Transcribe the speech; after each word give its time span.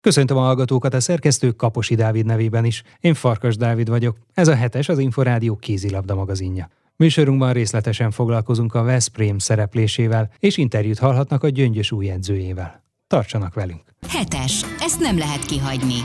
Köszöntöm 0.00 0.36
a 0.36 0.40
hallgatókat 0.40 0.94
a 0.94 1.00
szerkesztő 1.00 1.50
Kaposi 1.50 1.94
Dávid 1.94 2.26
nevében 2.26 2.64
is. 2.64 2.82
Én 3.00 3.14
Farkas 3.14 3.56
Dávid 3.56 3.88
vagyok. 3.88 4.16
Ez 4.34 4.48
a 4.48 4.54
hetes 4.54 4.88
az 4.88 4.98
Inforádió 4.98 5.56
kézilabda 5.56 6.14
magazinja. 6.14 6.68
Műsorunkban 6.96 7.52
részletesen 7.52 8.10
foglalkozunk 8.10 8.74
a 8.74 8.82
Veszprém 8.82 9.38
szereplésével, 9.38 10.30
és 10.38 10.56
interjút 10.56 10.98
hallhatnak 10.98 11.42
a 11.42 11.48
gyöngyös 11.48 11.92
új 11.92 12.10
edzőjével. 12.10 12.84
Tartsanak 13.06 13.54
velünk! 13.54 13.82
Hetes. 14.08 14.64
Ezt 14.78 15.00
nem 15.00 15.18
lehet 15.18 15.44
kihagyni. 15.44 16.00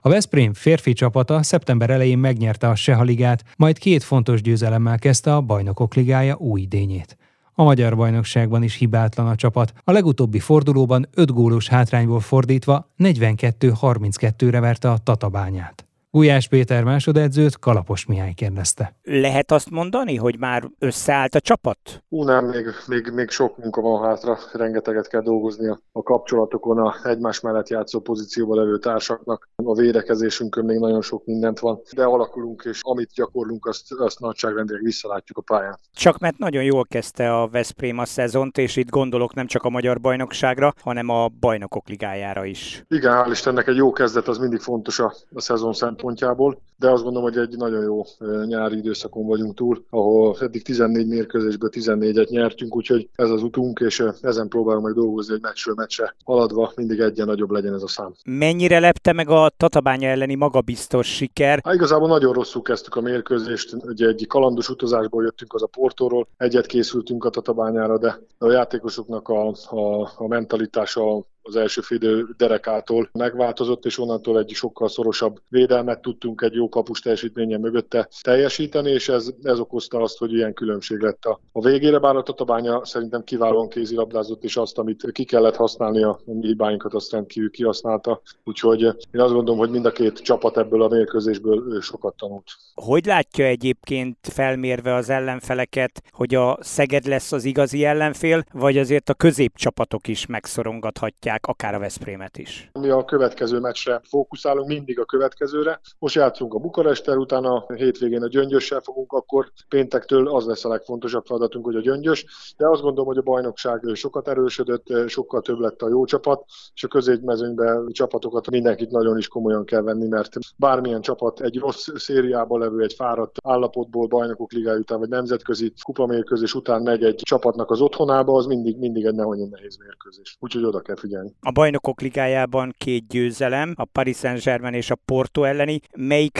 A 0.00 0.08
Veszprém 0.08 0.54
férfi 0.54 0.92
csapata 0.92 1.42
szeptember 1.42 1.90
elején 1.90 2.18
megnyerte 2.18 2.68
a 2.68 2.74
Seha 2.74 3.02
ligát, 3.02 3.44
majd 3.56 3.78
két 3.78 4.02
fontos 4.02 4.42
győzelemmel 4.42 4.98
kezdte 4.98 5.34
a 5.34 5.40
Bajnokok 5.40 5.94
ligája 5.94 6.36
új 6.36 6.60
idényét. 6.60 7.16
A 7.56 7.62
magyar 7.62 7.96
bajnokságban 7.96 8.62
is 8.62 8.74
hibátlan 8.74 9.26
a 9.26 9.34
csapat. 9.34 9.72
A 9.84 9.92
legutóbbi 9.92 10.38
fordulóban 10.38 11.08
5 11.14 11.32
gólos 11.32 11.68
hátrányból 11.68 12.20
fordítva 12.20 12.90
42-32-re 12.98 14.60
verte 14.60 14.90
a 14.90 14.98
Tatabányát. 14.98 15.86
Gulyás 16.14 16.48
Péter 16.48 16.84
másodedzőt 16.84 17.58
Kalapos 17.58 18.06
Mihály 18.06 18.32
kérdezte. 18.32 18.96
Lehet 19.02 19.52
azt 19.52 19.70
mondani, 19.70 20.16
hogy 20.16 20.38
már 20.38 20.70
összeállt 20.78 21.34
a 21.34 21.40
csapat? 21.40 21.78
Ú, 22.08 22.24
nem, 22.24 22.44
még, 22.44 22.66
még, 22.86 23.10
még 23.14 23.30
sok 23.30 23.58
munka 23.58 23.80
van 23.80 24.02
hátra, 24.02 24.38
rengeteget 24.52 25.08
kell 25.08 25.20
dolgozni 25.20 25.68
a, 25.68 25.80
a 25.92 26.02
kapcsolatokon, 26.02 26.78
a 26.78 26.94
egymás 27.04 27.40
mellett 27.40 27.68
játszó 27.68 28.00
pozícióban 28.00 28.56
levő 28.58 28.78
társaknak. 28.78 29.48
A 29.56 29.74
védekezésünkön 29.74 30.64
még 30.64 30.78
nagyon 30.78 31.02
sok 31.02 31.24
mindent 31.24 31.58
van, 31.58 31.80
de 31.94 32.04
alakulunk, 32.04 32.62
és 32.64 32.80
amit 32.82 33.10
gyakorlunk, 33.14 33.66
azt, 33.66 33.92
azt 33.92 34.20
nagyságrendileg 34.20 34.82
visszalátjuk 34.82 35.38
a 35.38 35.42
pályán. 35.42 35.78
Csak 35.92 36.18
mert 36.18 36.38
nagyon 36.38 36.62
jól 36.62 36.84
kezdte 36.84 37.40
a 37.40 37.48
Veszprém 37.48 37.98
a 37.98 38.04
szezont, 38.04 38.58
és 38.58 38.76
itt 38.76 38.90
gondolok 38.90 39.34
nem 39.34 39.46
csak 39.46 39.62
a 39.62 39.68
magyar 39.68 40.00
bajnokságra, 40.00 40.74
hanem 40.80 41.08
a 41.08 41.28
bajnokok 41.40 41.88
ligájára 41.88 42.44
is. 42.44 42.84
Igen, 42.88 43.12
hál' 43.12 43.30
Istennek 43.30 43.66
egy 43.66 43.76
jó 43.76 43.92
kezdet 43.92 44.28
az 44.28 44.38
mindig 44.38 44.60
fontos 44.60 44.98
a, 44.98 45.14
a 45.32 45.40
szezon 45.40 45.72
szempontjából, 46.04 46.58
de 46.84 46.90
azt 46.90 47.02
gondolom, 47.02 47.28
hogy 47.32 47.38
egy 47.38 47.56
nagyon 47.56 47.82
jó 47.82 48.02
nyári 48.46 48.76
időszakon 48.76 49.26
vagyunk 49.26 49.54
túl, 49.54 49.84
ahol 49.90 50.36
eddig 50.40 50.62
14 50.62 51.06
mérkőzésből 51.06 51.70
14-et 51.72 52.28
nyertünk, 52.28 52.76
úgyhogy 52.76 53.08
ez 53.14 53.30
az 53.30 53.42
utunk, 53.42 53.80
és 53.80 54.04
ezen 54.20 54.48
próbálunk 54.48 54.84
meg 54.84 54.94
dolgozni, 54.94 55.32
hogy 55.32 55.42
meccsről 55.42 55.74
meccsre 55.74 56.16
haladva 56.24 56.72
mindig 56.76 57.00
egyen 57.00 57.26
nagyobb 57.26 57.50
legyen 57.50 57.74
ez 57.74 57.82
a 57.82 57.88
szám. 57.88 58.14
Mennyire 58.24 58.78
lepte 58.78 59.12
meg 59.12 59.28
a 59.28 59.50
Tatabánya 59.56 60.08
elleni 60.08 60.34
magabiztos 60.34 61.06
siker? 61.06 61.60
Há, 61.64 61.72
igazából 61.72 62.08
nagyon 62.08 62.32
rosszul 62.32 62.62
kezdtük 62.62 62.96
a 62.96 63.00
mérkőzést, 63.00 63.76
ugye 63.82 64.06
egy 64.06 64.26
kalandos 64.26 64.68
utazásból 64.68 65.22
jöttünk 65.22 65.54
az 65.54 65.62
a 65.62 65.66
Portóról, 65.66 66.28
egyet 66.36 66.66
készültünk 66.66 67.24
a 67.24 67.30
Tatabányára, 67.30 67.98
de 67.98 68.18
a 68.38 68.50
játékosoknak 68.50 69.28
a, 69.28 69.48
a, 69.70 70.12
a 70.16 70.26
mentalitása 70.28 71.24
az 71.46 71.56
első 71.56 71.80
félidő 71.80 72.34
derekától 72.36 73.08
megváltozott, 73.12 73.84
és 73.84 73.98
onnantól 73.98 74.38
egy 74.38 74.50
sokkal 74.50 74.88
szorosabb 74.88 75.40
védelmet 75.48 76.00
tudtunk 76.00 76.42
egy 76.42 76.54
jó 76.54 76.68
kapus 76.74 77.00
teljesítménye 77.00 77.58
mögötte 77.58 78.08
teljesíteni, 78.22 78.90
és 78.90 79.08
ez, 79.08 79.30
ez 79.42 79.58
okozta 79.58 79.98
azt, 79.98 80.18
hogy 80.18 80.32
ilyen 80.32 80.54
különbség 80.54 80.98
lett 80.98 81.24
a, 81.24 81.40
a 81.52 81.60
végére, 81.60 81.98
bár 81.98 82.16
a 82.16 82.22
Tatabánya 82.22 82.84
szerintem 82.84 83.24
kiválóan 83.24 83.68
kézilabdázott, 83.68 84.44
és 84.44 84.56
azt, 84.56 84.78
amit 84.78 85.12
ki 85.12 85.24
kellett 85.24 85.56
használni, 85.56 86.02
a 86.02 86.20
mi 86.24 86.46
hibáinkat 86.46 86.94
azt 86.94 87.12
rendkívül 87.12 87.50
kihasználta. 87.50 88.20
Úgyhogy 88.44 88.80
én 88.82 89.20
azt 89.20 89.32
gondolom, 89.32 89.58
hogy 89.58 89.70
mind 89.70 89.86
a 89.86 89.90
két 89.90 90.18
csapat 90.18 90.58
ebből 90.58 90.82
a 90.82 90.88
mérkőzésből 90.88 91.80
sokat 91.80 92.16
tanult. 92.16 92.44
Hogy 92.74 93.04
látja 93.06 93.44
egyébként 93.44 94.16
felmérve 94.20 94.94
az 94.94 95.10
ellenfeleket, 95.10 96.02
hogy 96.10 96.34
a 96.34 96.58
Szeged 96.60 97.06
lesz 97.06 97.32
az 97.32 97.44
igazi 97.44 97.84
ellenfél, 97.84 98.44
vagy 98.52 98.78
azért 98.78 99.08
a 99.08 99.14
középcsapatok 99.14 100.08
is 100.08 100.26
megszorongathatják 100.26 101.46
akár 101.46 101.74
a 101.74 101.78
Veszprémet 101.78 102.38
is. 102.38 102.70
Mi 102.80 102.88
a 102.88 103.04
következő 103.04 103.58
meccsre 103.58 104.00
fókuszálunk, 104.08 104.68
mindig 104.68 104.98
a 104.98 105.04
következőre. 105.04 105.80
Most 105.98 106.14
játszunk 106.14 106.53
a 106.54 106.58
Bukarester, 106.58 107.16
utána 107.16 107.54
a 107.54 107.72
hétvégén 107.74 108.22
a 108.22 108.28
Gyöngyössel 108.28 108.80
fogunk, 108.80 109.12
akkor 109.12 109.52
péntektől 109.68 110.28
az 110.28 110.46
lesz 110.46 110.64
a 110.64 110.68
legfontosabb 110.68 111.24
feladatunk, 111.26 111.64
hogy 111.64 111.76
a 111.76 111.80
Gyöngyös. 111.80 112.26
De 112.56 112.68
azt 112.68 112.82
gondolom, 112.82 113.06
hogy 113.06 113.18
a 113.18 113.22
bajnokság 113.22 113.90
sokat 113.94 114.28
erősödött, 114.28 115.08
sokkal 115.08 115.40
több 115.40 115.58
lett 115.58 115.82
a 115.82 115.88
jó 115.88 116.04
csapat, 116.04 116.44
és 116.74 116.84
a 116.84 116.88
középmezőnyben 116.88 117.88
csapatokat 117.92 118.50
mindenkit 118.50 118.90
nagyon 118.90 119.18
is 119.18 119.28
komolyan 119.28 119.64
kell 119.64 119.82
venni, 119.82 120.08
mert 120.08 120.36
bármilyen 120.56 121.00
csapat 121.00 121.40
egy 121.40 121.58
rossz 121.58 121.88
szériában 121.94 122.60
levő, 122.60 122.82
egy 122.82 122.92
fáradt 122.92 123.36
állapotból 123.42 124.06
bajnokok 124.06 124.52
ligája 124.52 124.78
után, 124.78 124.98
vagy 124.98 125.08
nemzetközi 125.08 125.72
kupamérkőzés 125.82 126.54
után 126.54 126.82
megy 126.82 127.04
egy 127.04 127.20
csapatnak 127.22 127.70
az 127.70 127.80
otthonába, 127.80 128.36
az 128.36 128.46
mindig, 128.46 128.78
mindig 128.78 129.04
egy 129.04 129.14
nagyon 129.14 129.48
nehéz 129.48 129.76
mérkőzés. 129.76 130.36
Úgyhogy 130.40 130.64
oda 130.64 130.80
kell 130.80 130.96
figyelni. 130.96 131.34
A 131.40 131.50
bajnokok 131.50 132.00
ligájában 132.00 132.74
két 132.78 133.06
győzelem, 133.06 133.72
a 133.76 133.84
Paris 133.84 134.16
Saint-Germain 134.16 134.74
és 134.74 134.90
a 134.90 134.98
Porto 135.04 135.42
elleni. 135.42 135.80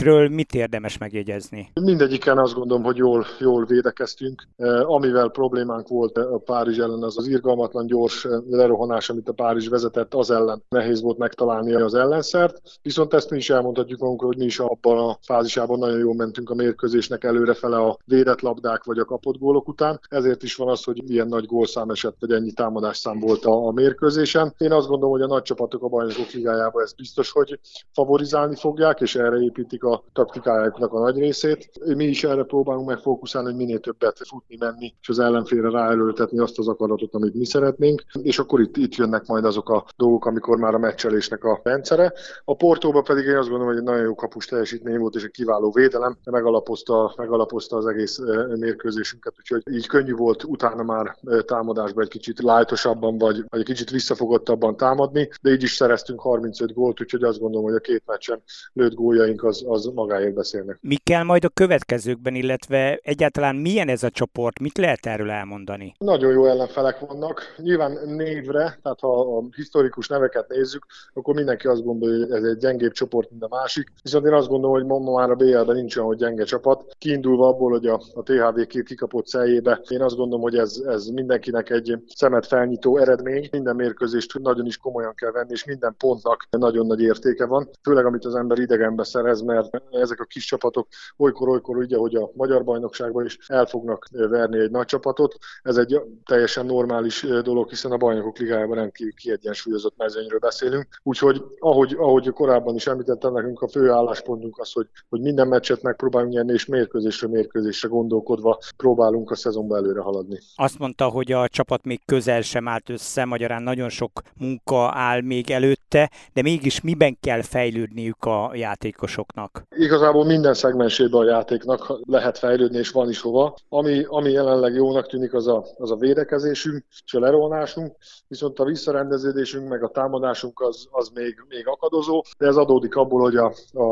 Melyikről 0.05 0.35
mit 0.35 0.53
érdemes 0.53 0.97
megjegyezni? 0.97 1.71
Mindegyiken 1.81 2.37
azt 2.37 2.53
gondolom, 2.53 2.83
hogy 2.83 2.97
jól, 2.97 3.25
jól 3.39 3.65
védekeztünk. 3.65 4.47
Eh, 4.55 4.89
amivel 4.89 5.29
problémánk 5.29 5.87
volt 5.87 6.17
a 6.17 6.37
Párizs 6.37 6.77
ellen, 6.77 7.03
az 7.03 7.17
az 7.17 7.27
irgalmatlan 7.27 7.87
gyors 7.87 8.25
eh, 8.25 8.39
lerohanás, 8.49 9.09
amit 9.09 9.29
a 9.29 9.33
Párizs 9.33 9.67
vezetett, 9.67 10.13
az 10.13 10.31
ellen 10.31 10.63
nehéz 10.69 11.01
volt 11.01 11.17
megtalálni 11.17 11.73
az 11.73 11.93
ellenszert. 11.93 12.61
Viszont 12.81 13.13
ezt 13.13 13.29
mi 13.29 13.37
is 13.37 13.49
elmondhatjuk 13.49 13.99
magunkról, 13.99 14.29
hogy 14.29 14.39
mi 14.39 14.45
is 14.45 14.59
abban 14.59 15.09
a 15.09 15.17
fázisában 15.21 15.79
nagyon 15.79 15.99
jól 15.99 16.15
mentünk 16.15 16.49
a 16.49 16.55
mérkőzésnek 16.55 17.23
előrefele 17.23 17.77
a 17.77 17.97
védett 18.05 18.41
labdák 18.41 18.83
vagy 18.83 18.99
a 18.99 19.05
kapott 19.05 19.37
gólok 19.37 19.67
után. 19.67 19.99
Ezért 20.09 20.43
is 20.43 20.55
van 20.55 20.69
az, 20.69 20.83
hogy 20.83 21.09
ilyen 21.09 21.27
nagy 21.27 21.45
gólszám 21.45 21.89
esett, 21.89 22.15
vagy 22.19 22.31
ennyi 22.31 22.51
támadásszám 22.51 23.19
volt 23.19 23.45
a, 23.45 23.67
a 23.67 23.71
mérkőzésen. 23.71 24.53
Én 24.57 24.71
azt 24.71 24.87
gondolom, 24.87 25.13
hogy 25.13 25.23
a 25.23 25.33
nagy 25.33 25.43
csapatok 25.43 25.83
a 25.83 25.87
bajnokok 25.87 26.31
ligájában 26.31 26.83
ezt 26.83 26.95
biztos, 26.95 27.31
hogy 27.31 27.59
favorizálni 27.93 28.55
fogják, 28.55 29.01
és 29.01 29.15
erre 29.15 29.37
építik 29.37 29.83
a 29.83 29.94
taktikájáknak 30.13 30.93
a 30.93 30.99
nagy 30.99 31.17
részét. 31.17 31.69
Mi 31.95 32.05
is 32.05 32.23
erre 32.23 32.43
próbálunk 32.43 32.87
meg 32.87 32.97
fókuszálni, 32.97 33.47
hogy 33.47 33.57
minél 33.57 33.79
többet 33.79 34.17
futni, 34.27 34.57
menni, 34.59 34.93
és 35.01 35.09
az 35.09 35.19
ellenfélre 35.19 35.69
ráerőltetni 35.69 36.39
azt 36.39 36.59
az 36.59 36.67
akaratot, 36.67 37.13
amit 37.13 37.33
mi 37.33 37.45
szeretnénk, 37.45 38.03
és 38.21 38.39
akkor 38.39 38.61
itt, 38.61 38.77
itt 38.77 38.95
jönnek 38.95 39.25
majd 39.25 39.45
azok 39.45 39.69
a 39.69 39.85
dolgok, 39.97 40.25
amikor 40.25 40.57
már 40.57 40.73
a 40.73 40.79
meccselésnek 40.79 41.43
a 41.43 41.59
rendszere. 41.63 42.13
A 42.45 42.55
Portóban 42.55 43.03
pedig 43.03 43.25
én 43.25 43.37
azt 43.37 43.49
gondolom, 43.49 43.67
hogy 43.67 43.77
egy 43.77 43.87
nagyon 43.87 44.03
jó 44.03 44.15
kapus 44.15 44.45
teljesítmény 44.45 44.97
volt, 44.97 45.15
és 45.15 45.23
egy 45.23 45.31
kiváló 45.31 45.71
védelem, 45.71 46.17
megalapozta, 46.23 47.13
megalapozta 47.17 47.77
az 47.77 47.85
egész 47.85 48.19
mérkőzésünket, 48.59 49.33
úgyhogy 49.37 49.61
így 49.71 49.87
könnyű 49.87 50.13
volt 50.13 50.43
utána 50.43 50.83
már 50.83 51.17
támadásban 51.45 52.03
egy 52.03 52.09
kicsit 52.09 52.41
lájtosabban, 52.41 53.17
vagy, 53.17 53.45
vagy 53.49 53.59
egy 53.59 53.65
kicsit 53.65 53.89
visszafogottabban 53.89 54.77
támadni, 54.77 55.29
de 55.41 55.51
így 55.51 55.63
is 55.63 55.75
szereztünk 55.75 56.19
35 56.19 56.73
gólt, 56.73 57.01
úgyhogy 57.01 57.23
azt 57.23 57.39
gondolom, 57.39 57.65
hogy 57.65 57.75
a 57.75 57.79
két 57.79 58.03
meccsen 58.05 58.43
lőtt 58.73 58.93
góljaink 58.93 59.43
az, 59.43 59.63
az 59.67 59.84
magáért 59.93 60.33
beszélnek. 60.33 60.77
Mi 60.81 60.95
kell 60.95 61.23
majd 61.23 61.43
a 61.43 61.49
következőkben, 61.49 62.35
illetve 62.35 62.99
egyáltalán 63.03 63.55
milyen 63.55 63.89
ez 63.89 64.03
a 64.03 64.09
csoport, 64.09 64.59
mit 64.59 64.77
lehet 64.77 65.05
erről 65.05 65.29
elmondani? 65.29 65.95
Nagyon 65.97 66.31
jó 66.31 66.45
ellenfelek 66.45 66.99
vannak. 66.99 67.41
Nyilván 67.57 67.99
névre, 68.05 68.79
tehát 68.83 68.99
ha 68.99 69.37
a 69.37 69.43
historikus 69.55 70.07
neveket 70.07 70.47
nézzük, 70.47 70.85
akkor 71.13 71.33
mindenki 71.33 71.67
azt 71.67 71.83
gondolja, 71.83 72.25
hogy 72.25 72.35
ez 72.35 72.43
egy 72.43 72.57
gyengébb 72.57 72.91
csoport, 72.91 73.29
mint 73.29 73.43
a 73.43 73.47
másik. 73.47 73.93
Viszont 74.03 74.25
én 74.25 74.33
azt 74.33 74.47
gondolom, 74.47 74.75
hogy 74.75 74.85
ma 74.85 75.11
már 75.11 75.29
a 75.29 75.35
BL-ben 75.35 75.75
nincs 75.75 75.95
olyan, 75.95 76.07
hogy 76.07 76.17
gyenge 76.17 76.43
csapat. 76.43 76.95
Kiindulva 76.97 77.47
abból, 77.47 77.71
hogy 77.71 77.87
a, 77.87 78.01
a 78.13 78.23
THV 78.23 78.61
két 78.67 78.83
kikapott 78.83 79.27
szeljébe, 79.27 79.81
én 79.87 80.01
azt 80.01 80.15
gondolom, 80.15 80.41
hogy 80.41 80.57
ez, 80.57 80.81
ez 80.85 81.05
mindenkinek 81.05 81.69
egy 81.69 81.97
szemet 82.07 82.45
felnyitó 82.45 82.97
eredmény. 82.97 83.47
Minden 83.51 83.75
mérkőzést 83.75 84.33
nagy 84.33 84.55
nagyon 84.55 84.65
is 84.65 84.77
komolyan 84.77 85.15
kell 85.15 85.31
venni, 85.31 85.51
és 85.51 85.65
minden 85.65 85.95
pontnak 85.97 86.47
nagyon 86.49 86.85
nagy 86.85 87.01
értéke 87.01 87.45
van, 87.45 87.69
főleg 87.81 88.05
amit 88.05 88.25
az 88.25 88.35
ember 88.35 88.59
idegenbe 88.59 89.03
szerez, 89.03 89.41
mert 89.41 89.74
ezek 89.91 90.19
a 90.19 90.23
kis 90.23 90.45
csapatok 90.45 90.87
olykor-olykor 91.17 91.77
ugye, 91.77 91.97
hogy 91.97 92.15
a 92.15 92.31
magyar 92.33 92.63
bajnokságban 92.63 93.25
is 93.25 93.37
el 93.47 93.65
fognak 93.65 94.07
verni 94.11 94.59
egy 94.59 94.71
nagy 94.71 94.85
csapatot. 94.85 95.37
Ez 95.61 95.77
egy 95.77 96.01
teljesen 96.25 96.65
normális 96.65 97.25
dolog, 97.43 97.69
hiszen 97.69 97.91
a 97.91 97.97
bajnokok 97.97 98.37
ligájában 98.37 98.75
rendkívül 98.75 99.13
kiegyensúlyozott 99.13 99.97
mezőnyről 99.97 100.39
beszélünk. 100.39 100.87
Úgyhogy 101.03 101.43
ahogy, 101.59 101.95
ahogy 101.97 102.29
korábban 102.29 102.75
is 102.75 102.87
említettem, 102.87 103.33
nekünk 103.33 103.61
a 103.61 103.67
fő 103.67 103.89
álláspontunk 103.89 104.59
az, 104.59 104.71
hogy, 104.71 104.87
hogy 105.09 105.21
minden 105.21 105.47
meccset 105.47 105.81
megpróbálunk 105.81 106.33
nyerni, 106.33 106.53
és 106.53 106.65
mérkőzésre 106.65 107.27
mérkőzésre 107.27 107.87
gondolkodva 107.87 108.59
próbálunk 108.77 109.31
a 109.31 109.35
szezonba 109.35 109.75
előre 109.75 110.01
haladni. 110.01 110.39
Azt 110.55 110.79
mondta, 110.79 111.07
hogy 111.07 111.31
a 111.31 111.47
csapat 111.47 111.83
még 111.83 112.05
közel 112.05 112.41
sem 112.41 112.67
állt 112.67 112.89
össze, 112.89 113.25
magyarán 113.25 113.63
nagyon 113.63 113.89
sok 113.89 114.21
munka 114.37 114.91
áll 114.93 115.21
még 115.21 115.51
előtte, 115.51 116.11
de 116.33 116.41
mégis 116.41 116.81
miben 116.81 117.17
kell 117.19 117.41
fejlődniük 117.41 118.25
a 118.25 118.51
játékosoknak? 118.53 119.64
Igazából 119.75 120.25
minden 120.25 120.53
szegmensében 120.53 121.21
a 121.21 121.25
játéknak 121.25 121.99
lehet 122.05 122.37
fejlődni, 122.37 122.77
és 122.77 122.91
van 122.91 123.09
is 123.09 123.21
hova. 123.21 123.55
Ami, 123.69 124.05
ami 124.07 124.31
jelenleg 124.31 124.73
jónak 124.73 125.07
tűnik, 125.07 125.33
az 125.33 125.47
a, 125.47 125.65
az 125.77 125.91
a 125.91 125.95
védekezésünk 125.95 126.83
és 127.05 127.13
a 127.13 127.19
lerolnásunk, 127.19 127.95
viszont 128.27 128.59
a 128.59 128.63
visszarendeződésünk 128.63 129.67
meg 129.67 129.83
a 129.83 129.87
támadásunk 129.87 130.61
az, 130.61 130.87
az 130.91 131.11
még, 131.13 131.35
még 131.49 131.67
akadozó, 131.67 132.23
de 132.37 132.47
ez 132.47 132.55
adódik 132.55 132.95
abból, 132.95 133.21
hogy 133.21 133.35
a, 133.35 133.53
a, 133.73 133.83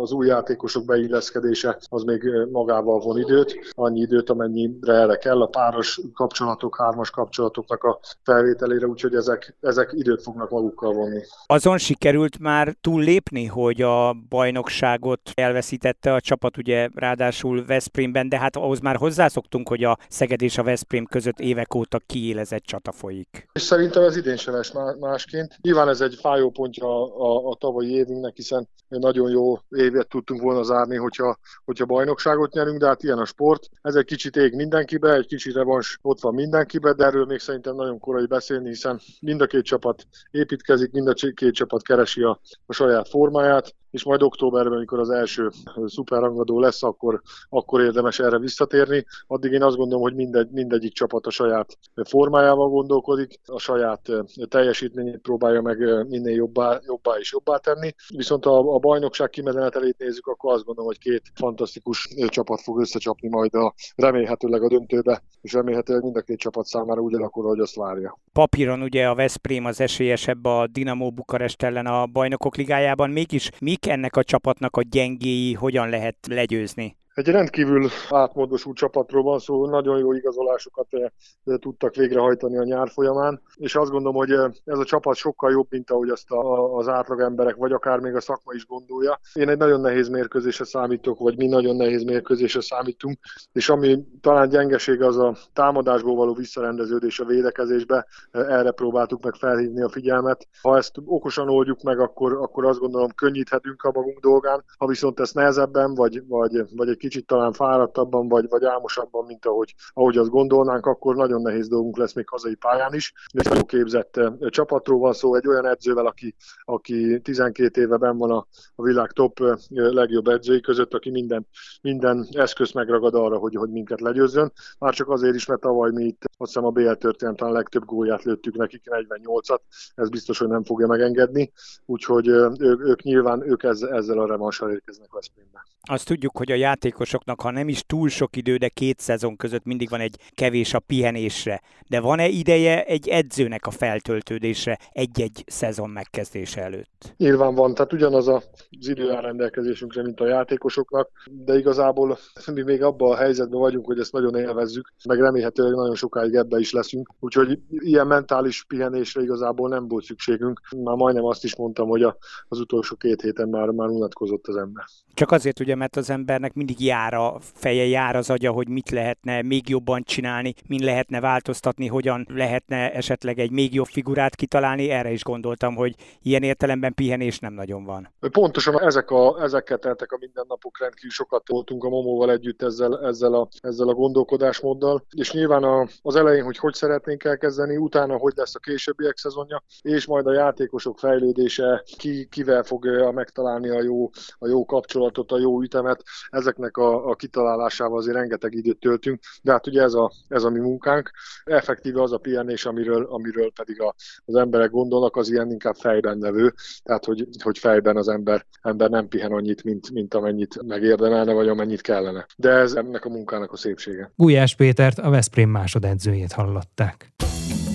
az 0.00 0.12
új 0.12 0.26
játékosok 0.26 0.84
beilleszkedése 0.84 1.78
az 1.88 2.02
még 2.02 2.22
magával 2.52 3.00
von 3.00 3.18
időt, 3.18 3.58
annyi 3.70 4.00
időt, 4.00 4.30
amennyire 4.30 4.92
erre 4.92 5.16
kell, 5.16 5.42
a 5.42 5.46
páros 5.46 6.00
kapcsolatok, 6.14 6.76
hármas 6.76 7.10
kapcsolatoknak 7.10 7.84
a 7.84 7.98
felvételére, 8.22 8.86
úgyhogy 8.86 9.14
ezek, 9.14 9.56
ezek 9.60 9.90
időt 9.92 10.22
fognak 10.22 10.50
magukkal 10.50 10.92
vonni. 10.92 11.20
Azon 11.46 11.78
sikerült 11.78 12.38
már 12.38 12.76
túllépni, 12.80 13.44
hogy 13.44 13.82
a 13.82 14.16
bajnokságot 14.28 15.17
elveszítette 15.34 16.12
a 16.12 16.20
csapat, 16.20 16.56
ugye 16.56 16.88
ráadásul 16.94 17.64
Veszprémben, 17.64 18.28
de 18.28 18.38
hát 18.38 18.56
ahhoz 18.56 18.80
már 18.80 18.96
hozzászoktunk, 18.96 19.68
hogy 19.68 19.84
a 19.84 19.98
Szeged 20.08 20.42
és 20.42 20.58
a 20.58 20.62
Veszprém 20.62 21.04
között 21.04 21.38
évek 21.38 21.74
óta 21.74 21.98
kiélezett 22.06 22.62
csata 22.62 22.92
folyik. 22.92 23.48
És 23.52 23.62
szerintem 23.62 24.02
ez 24.02 24.16
idén 24.16 24.36
sem 24.36 24.54
lesz 24.54 24.72
másként. 25.00 25.56
Nyilván 25.62 25.88
ez 25.88 26.00
egy 26.00 26.14
fájó 26.14 26.50
pontja 26.50 26.86
a, 26.86 27.04
a, 27.04 27.50
a 27.50 27.54
tavalyi 27.54 27.90
évünknek, 27.94 28.36
hiszen 28.36 28.68
nagyon 28.88 29.30
jó 29.30 29.58
évet 29.68 30.08
tudtunk 30.08 30.40
volna 30.40 30.62
zárni, 30.62 30.96
hogyha, 30.96 31.38
hogyha 31.64 31.84
bajnokságot 31.84 32.52
nyerünk, 32.52 32.78
de 32.78 32.86
hát 32.86 33.02
ilyen 33.02 33.18
a 33.18 33.24
sport. 33.24 33.68
Ez 33.82 33.94
egy 33.94 34.04
kicsit 34.04 34.36
ég 34.36 34.54
mindenkibe, 34.54 35.14
egy 35.14 35.26
kicsit 35.26 35.54
revans 35.54 35.98
ott 36.02 36.20
van 36.20 36.34
mindenkibe, 36.34 36.92
de 36.92 37.04
erről 37.04 37.24
még 37.24 37.38
szerintem 37.38 37.74
nagyon 37.74 37.98
korai 37.98 38.26
beszélni, 38.26 38.68
hiszen 38.68 39.00
mind 39.20 39.40
a 39.40 39.46
két 39.46 39.64
csapat 39.64 40.06
építkezik, 40.30 40.92
mind 40.92 41.08
a 41.08 41.12
két 41.34 41.54
csapat 41.54 41.82
keresi 41.82 42.22
a, 42.22 42.40
a 42.66 42.72
saját 42.72 43.08
formáját 43.08 43.74
és 43.90 44.04
majd 44.04 44.22
októberben, 44.22 44.72
amikor 44.72 44.98
az 44.98 45.10
első 45.10 45.50
szuperrangadó 45.86 46.60
lesz, 46.60 46.82
akkor, 46.82 47.20
akkor 47.48 47.80
érdemes 47.80 48.18
erre 48.18 48.38
visszatérni. 48.38 49.04
Addig 49.26 49.52
én 49.52 49.62
azt 49.62 49.76
gondolom, 49.76 50.02
hogy 50.02 50.14
mindegy, 50.14 50.50
mindegyik 50.50 50.92
csapat 50.92 51.26
a 51.26 51.30
saját 51.30 51.78
formájával 52.04 52.68
gondolkodik, 52.68 53.40
a 53.46 53.58
saját 53.58 54.10
teljesítményét 54.48 55.18
próbálja 55.18 55.62
meg 55.62 56.06
minél 56.08 56.34
jobbá, 56.34 56.80
jobbá 56.86 57.16
és 57.18 57.32
jobbá 57.32 57.56
tenni. 57.56 57.94
Viszont 58.16 58.46
a, 58.46 58.74
a 58.74 58.78
bajnokság 58.78 59.30
kimenetelét 59.30 59.98
nézzük, 59.98 60.26
akkor 60.26 60.52
azt 60.52 60.64
gondolom, 60.64 60.90
hogy 60.90 60.98
két 60.98 61.22
fantasztikus 61.34 62.08
csapat 62.26 62.60
fog 62.60 62.80
összecsapni 62.80 63.28
majd 63.28 63.54
a 63.54 63.74
remélhetőleg 63.96 64.62
a 64.62 64.68
döntőbe, 64.68 65.22
és 65.40 65.52
remélhetőleg 65.52 66.02
mind 66.02 66.16
a 66.16 66.20
két 66.20 66.38
csapat 66.38 66.66
számára 66.66 67.00
úgy 67.00 67.14
alakul, 67.14 67.44
hogy 67.44 67.60
azt 67.60 67.74
várja. 67.74 68.18
Papíron 68.32 68.82
ugye 68.82 69.06
a 69.06 69.14
Veszprém 69.14 69.64
az 69.64 69.80
esélyesebb 69.80 70.44
a 70.44 70.66
Dinamo 70.66 71.10
Bukarest 71.10 71.62
ellen 71.62 71.86
a 71.86 72.06
bajnokok 72.06 72.56
ligájában, 72.56 73.10
mégis 73.10 73.50
mik 73.80 73.92
ennek 73.92 74.16
a 74.16 74.24
csapatnak 74.24 74.76
a 74.76 74.82
gyengéi, 74.82 75.52
hogyan 75.52 75.88
lehet 75.88 76.16
legyőzni? 76.28 76.97
Egy 77.18 77.28
rendkívül 77.28 77.88
átmódosult 78.10 78.76
csapatról 78.76 79.22
van 79.22 79.38
szó, 79.38 79.66
nagyon 79.66 79.98
jó 79.98 80.12
igazolásokat 80.12 80.86
eh, 80.90 81.56
tudtak 81.56 81.94
végrehajtani 81.94 82.58
a 82.58 82.64
nyár 82.64 82.88
folyamán, 82.88 83.42
és 83.54 83.74
azt 83.74 83.90
gondolom, 83.90 84.16
hogy 84.16 84.30
eh, 84.30 84.50
ez 84.64 84.78
a 84.78 84.84
csapat 84.84 85.16
sokkal 85.16 85.50
jobb, 85.50 85.66
mint 85.70 85.90
ahogy 85.90 86.08
azt 86.08 86.30
a, 86.30 86.74
az 86.76 86.88
átlag 86.88 87.20
emberek, 87.20 87.56
vagy 87.56 87.72
akár 87.72 87.98
még 87.98 88.14
a 88.14 88.20
szakma 88.20 88.52
is 88.52 88.66
gondolja. 88.66 89.20
Én 89.32 89.48
egy 89.48 89.58
nagyon 89.58 89.80
nehéz 89.80 90.08
mérkőzésre 90.08 90.64
számítok, 90.64 91.18
vagy 91.18 91.36
mi 91.36 91.46
nagyon 91.46 91.76
nehéz 91.76 92.04
mérkőzésre 92.04 92.60
számítunk, 92.60 93.18
és 93.52 93.68
ami 93.68 94.04
talán 94.20 94.48
gyengeség 94.48 95.02
az 95.02 95.18
a 95.18 95.36
támadásból 95.52 96.14
való 96.14 96.34
visszarendeződés 96.34 97.20
a 97.20 97.24
védekezésbe, 97.24 98.06
eh, 98.30 98.58
erre 98.58 98.70
próbáltuk 98.70 99.24
meg 99.24 99.34
felhívni 99.34 99.82
a 99.82 99.88
figyelmet. 99.88 100.48
Ha 100.62 100.76
ezt 100.76 100.94
okosan 101.04 101.48
oldjuk 101.48 101.82
meg, 101.82 102.00
akkor, 102.00 102.32
akkor 102.32 102.64
azt 102.64 102.78
gondolom 102.78 103.10
könnyíthetünk 103.14 103.82
a 103.82 103.90
magunk 103.94 104.18
dolgán, 104.18 104.64
ha 104.76 104.86
viszont 104.86 105.20
ezt 105.20 105.34
nehezebben, 105.34 105.94
vagy, 105.94 106.26
vagy, 106.26 106.62
vagy 106.76 106.88
egy 106.88 107.06
kicsit 107.08 107.26
talán 107.26 107.52
fáradtabban 107.52 108.28
vagy, 108.28 108.48
vagy 108.48 108.64
álmosabban, 108.64 109.24
mint 109.24 109.46
ahogy, 109.46 109.74
ahogy 109.92 110.16
azt 110.16 110.30
gondolnánk, 110.30 110.86
akkor 110.86 111.16
nagyon 111.16 111.42
nehéz 111.42 111.68
dolgunk 111.68 111.96
lesz 111.96 112.12
még 112.12 112.28
hazai 112.28 112.54
pályán 112.54 112.94
is. 112.94 113.12
Egy 113.26 113.48
nagyon 113.48 113.66
képzett 113.66 114.20
csapatról 114.48 114.98
van 114.98 115.12
szó, 115.12 115.34
egy 115.34 115.48
olyan 115.48 115.66
edzővel, 115.66 116.06
aki, 116.06 116.34
aki 116.60 117.20
12 117.20 117.80
éve 117.80 117.96
ben 117.96 118.16
van 118.16 118.30
a, 118.30 118.46
a 118.74 118.82
világ 118.82 119.10
top 119.10 119.40
legjobb 119.68 120.28
edzői 120.28 120.60
között, 120.60 120.94
aki 120.94 121.10
minden, 121.10 121.46
minden 121.82 122.26
eszköz 122.30 122.72
megragad 122.72 123.14
arra, 123.14 123.38
hogy, 123.38 123.54
hogy 123.54 123.70
minket 123.70 124.00
legyőzzön. 124.00 124.52
Már 124.78 124.94
csak 124.94 125.08
azért 125.08 125.34
is, 125.34 125.46
mert 125.46 125.60
tavaly 125.60 125.90
mi 125.90 126.04
itt, 126.04 126.24
azt 126.36 126.52
hiszem 126.52 126.64
a 126.64 126.70
BL 126.70 126.92
történet 126.92 127.40
a 127.40 127.50
legtöbb 127.50 127.84
gólját 127.84 128.22
lőttük 128.22 128.56
nekik, 128.56 128.82
48-at, 128.84 129.60
ez 129.94 130.08
biztos, 130.08 130.38
hogy 130.38 130.48
nem 130.48 130.64
fogja 130.64 130.86
megengedni, 130.86 131.52
úgyhogy 131.86 132.28
ők, 132.28 132.60
ők 132.60 133.02
nyilván 133.02 133.50
ők 133.50 133.62
ezzel, 133.62 134.18
a 134.18 134.26
revanssal 134.26 134.70
érkeznek 134.70 135.12
Veszprémbe. 135.12 135.66
Azt 135.90 136.06
tudjuk, 136.06 136.36
hogy 136.36 136.52
a 136.52 136.54
játékosoknak, 136.98 137.40
ha 137.40 137.50
nem 137.50 137.68
is 137.68 137.82
túl 137.86 138.08
sok 138.08 138.36
idő, 138.36 138.56
de 138.56 138.68
két 138.68 139.00
szezon 139.00 139.36
között 139.36 139.64
mindig 139.64 139.88
van 139.88 140.00
egy 140.00 140.16
kevés 140.34 140.74
a 140.74 140.78
pihenésre. 140.78 141.60
De 141.88 142.00
van-e 142.00 142.26
ideje 142.28 142.84
egy 142.84 143.08
edzőnek 143.08 143.66
a 143.66 143.70
feltöltődésre 143.70 144.78
egy-egy 144.92 145.44
szezon 145.46 145.90
megkezdése 145.90 146.62
előtt? 146.62 147.14
Nyilván 147.16 147.54
van, 147.54 147.74
tehát 147.74 147.92
ugyanaz 147.92 148.28
az 148.28 148.42
idő 148.88 149.10
áll 149.10 149.20
rendelkezésünkre, 149.20 150.02
mint 150.02 150.20
a 150.20 150.26
játékosoknak, 150.26 151.10
de 151.30 151.58
igazából 151.58 152.18
mi 152.52 152.62
még 152.62 152.82
abban 152.82 153.12
a 153.12 153.16
helyzetben 153.16 153.60
vagyunk, 153.60 153.86
hogy 153.86 153.98
ezt 153.98 154.12
nagyon 154.12 154.34
élvezzük, 154.34 154.92
meg 155.04 155.20
remélhetőleg 155.20 155.74
nagyon 155.74 155.94
sokáig 155.94 156.34
ebbe 156.34 156.58
is 156.58 156.72
leszünk. 156.72 157.08
Úgyhogy 157.20 157.58
ilyen 157.68 158.06
mentális 158.06 158.64
pihenésre 158.64 159.22
igazából 159.22 159.68
nem 159.68 159.88
volt 159.88 160.04
szükségünk. 160.04 160.60
Már 160.76 160.96
majdnem 160.96 161.24
azt 161.24 161.44
is 161.44 161.56
mondtam, 161.56 161.88
hogy 161.88 162.02
az 162.48 162.60
utolsó 162.60 162.96
két 162.96 163.20
héten 163.20 163.48
már, 163.48 163.68
már 163.68 163.88
unatkozott 163.88 164.46
az 164.46 164.56
ember. 164.56 164.84
Csak 165.14 165.30
azért 165.30 165.60
ugye, 165.60 165.74
mert 165.74 165.96
az 165.96 166.10
embernek 166.10 166.54
mindig 166.54 166.80
jár 166.88 167.14
a 167.14 167.36
feje, 167.40 167.86
jár 167.86 168.16
az 168.16 168.30
agya, 168.30 168.50
hogy 168.52 168.68
mit 168.68 168.90
lehetne 168.90 169.42
még 169.42 169.68
jobban 169.68 170.02
csinálni, 170.02 170.54
min 170.66 170.84
lehetne 170.84 171.20
változtatni, 171.20 171.86
hogyan 171.86 172.26
lehetne 172.30 172.92
esetleg 172.92 173.38
egy 173.38 173.50
még 173.50 173.74
jobb 173.74 173.86
figurát 173.86 174.34
kitalálni. 174.34 174.90
Erre 174.90 175.10
is 175.10 175.22
gondoltam, 175.22 175.74
hogy 175.74 175.94
ilyen 176.22 176.42
értelemben 176.42 176.94
pihenés 176.94 177.38
nem 177.38 177.52
nagyon 177.52 177.84
van. 177.84 178.12
Pontosan 178.32 178.80
ezek 178.82 179.10
a, 179.10 179.42
ezeket 179.42 179.80
teltek 179.80 180.12
a 180.12 180.16
mindennapok, 180.20 180.78
rendkívül 180.78 181.10
sokat 181.10 181.48
voltunk 181.48 181.84
a 181.84 181.88
Momóval 181.88 182.30
együtt 182.30 182.62
ezzel, 182.62 183.06
ezzel, 183.06 183.34
a, 183.34 183.48
ezzel 183.60 183.88
a 183.88 183.94
gondolkodásmóddal, 183.94 185.04
és 185.16 185.32
nyilván 185.32 185.62
a, 185.62 185.86
az 186.02 186.16
elején, 186.16 186.44
hogy 186.44 186.58
hogy 186.58 186.74
szeretnénk 186.74 187.24
elkezdeni, 187.24 187.76
utána, 187.76 188.16
hogy 188.16 188.32
lesz 188.36 188.54
a 188.54 188.58
későbbiek 188.58 189.16
szezonja, 189.16 189.62
és 189.82 190.06
majd 190.06 190.26
a 190.26 190.32
játékosok 190.32 190.98
fejlődése, 190.98 191.82
ki, 191.96 192.26
kivel 192.30 192.62
fogja 192.62 193.10
megtalálni 193.10 193.68
a 193.68 193.82
jó, 193.82 194.10
a 194.38 194.48
jó 194.48 194.64
kapcsolatot, 194.64 195.32
a 195.32 195.38
jó 195.38 195.62
ütemet, 195.62 196.02
ezeknek 196.30 196.67
a, 196.76 197.08
a 197.08 197.14
kitalálásával 197.14 197.98
azért 197.98 198.16
rengeteg 198.16 198.54
időt 198.54 198.78
töltünk, 198.80 199.20
de 199.42 199.52
hát 199.52 199.66
ugye 199.66 199.82
ez 199.82 199.94
a, 199.94 200.12
ez 200.28 200.44
a 200.44 200.50
mi 200.50 200.58
munkánk. 200.58 201.10
Effektíve 201.44 202.02
az 202.02 202.12
a 202.12 202.18
pihenés, 202.18 202.64
amiről, 202.66 203.04
amiről 203.04 203.52
pedig 203.52 203.80
a, 203.80 203.94
az 204.24 204.34
emberek 204.34 204.70
gondolnak, 204.70 205.16
az 205.16 205.30
ilyen 205.30 205.50
inkább 205.50 205.74
fejben 205.74 206.18
nevő, 206.18 206.54
tehát 206.82 207.04
hogy, 207.04 207.28
hogy 207.42 207.58
fejben 207.58 207.96
az 207.96 208.08
ember, 208.08 208.46
ember 208.62 208.90
nem 208.90 209.08
pihen 209.08 209.32
annyit, 209.32 209.64
mint, 209.64 209.90
mint 209.90 210.14
amennyit 210.14 210.62
megérdemelne, 210.62 211.32
vagy 211.32 211.48
amennyit 211.48 211.80
kellene. 211.80 212.26
De 212.36 212.50
ez 212.50 212.72
ennek 212.72 213.04
a 213.04 213.08
munkának 213.08 213.52
a 213.52 213.56
szépsége. 213.56 214.12
Gulyás 214.16 214.56
Pétert, 214.56 214.98
a 214.98 215.10
Veszprém 215.10 215.50
másodedzőjét 215.50 216.32
hallották. 216.32 217.12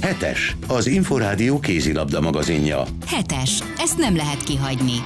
Hetes, 0.01 0.55
az 0.67 0.87
Inforádió 0.87 1.59
kézilabda 1.59 2.21
magazinja. 2.21 2.83
Hetes, 3.05 3.63
ezt 3.77 3.97
nem 3.97 4.15
lehet 4.15 4.43
kihagyni. 4.43 4.97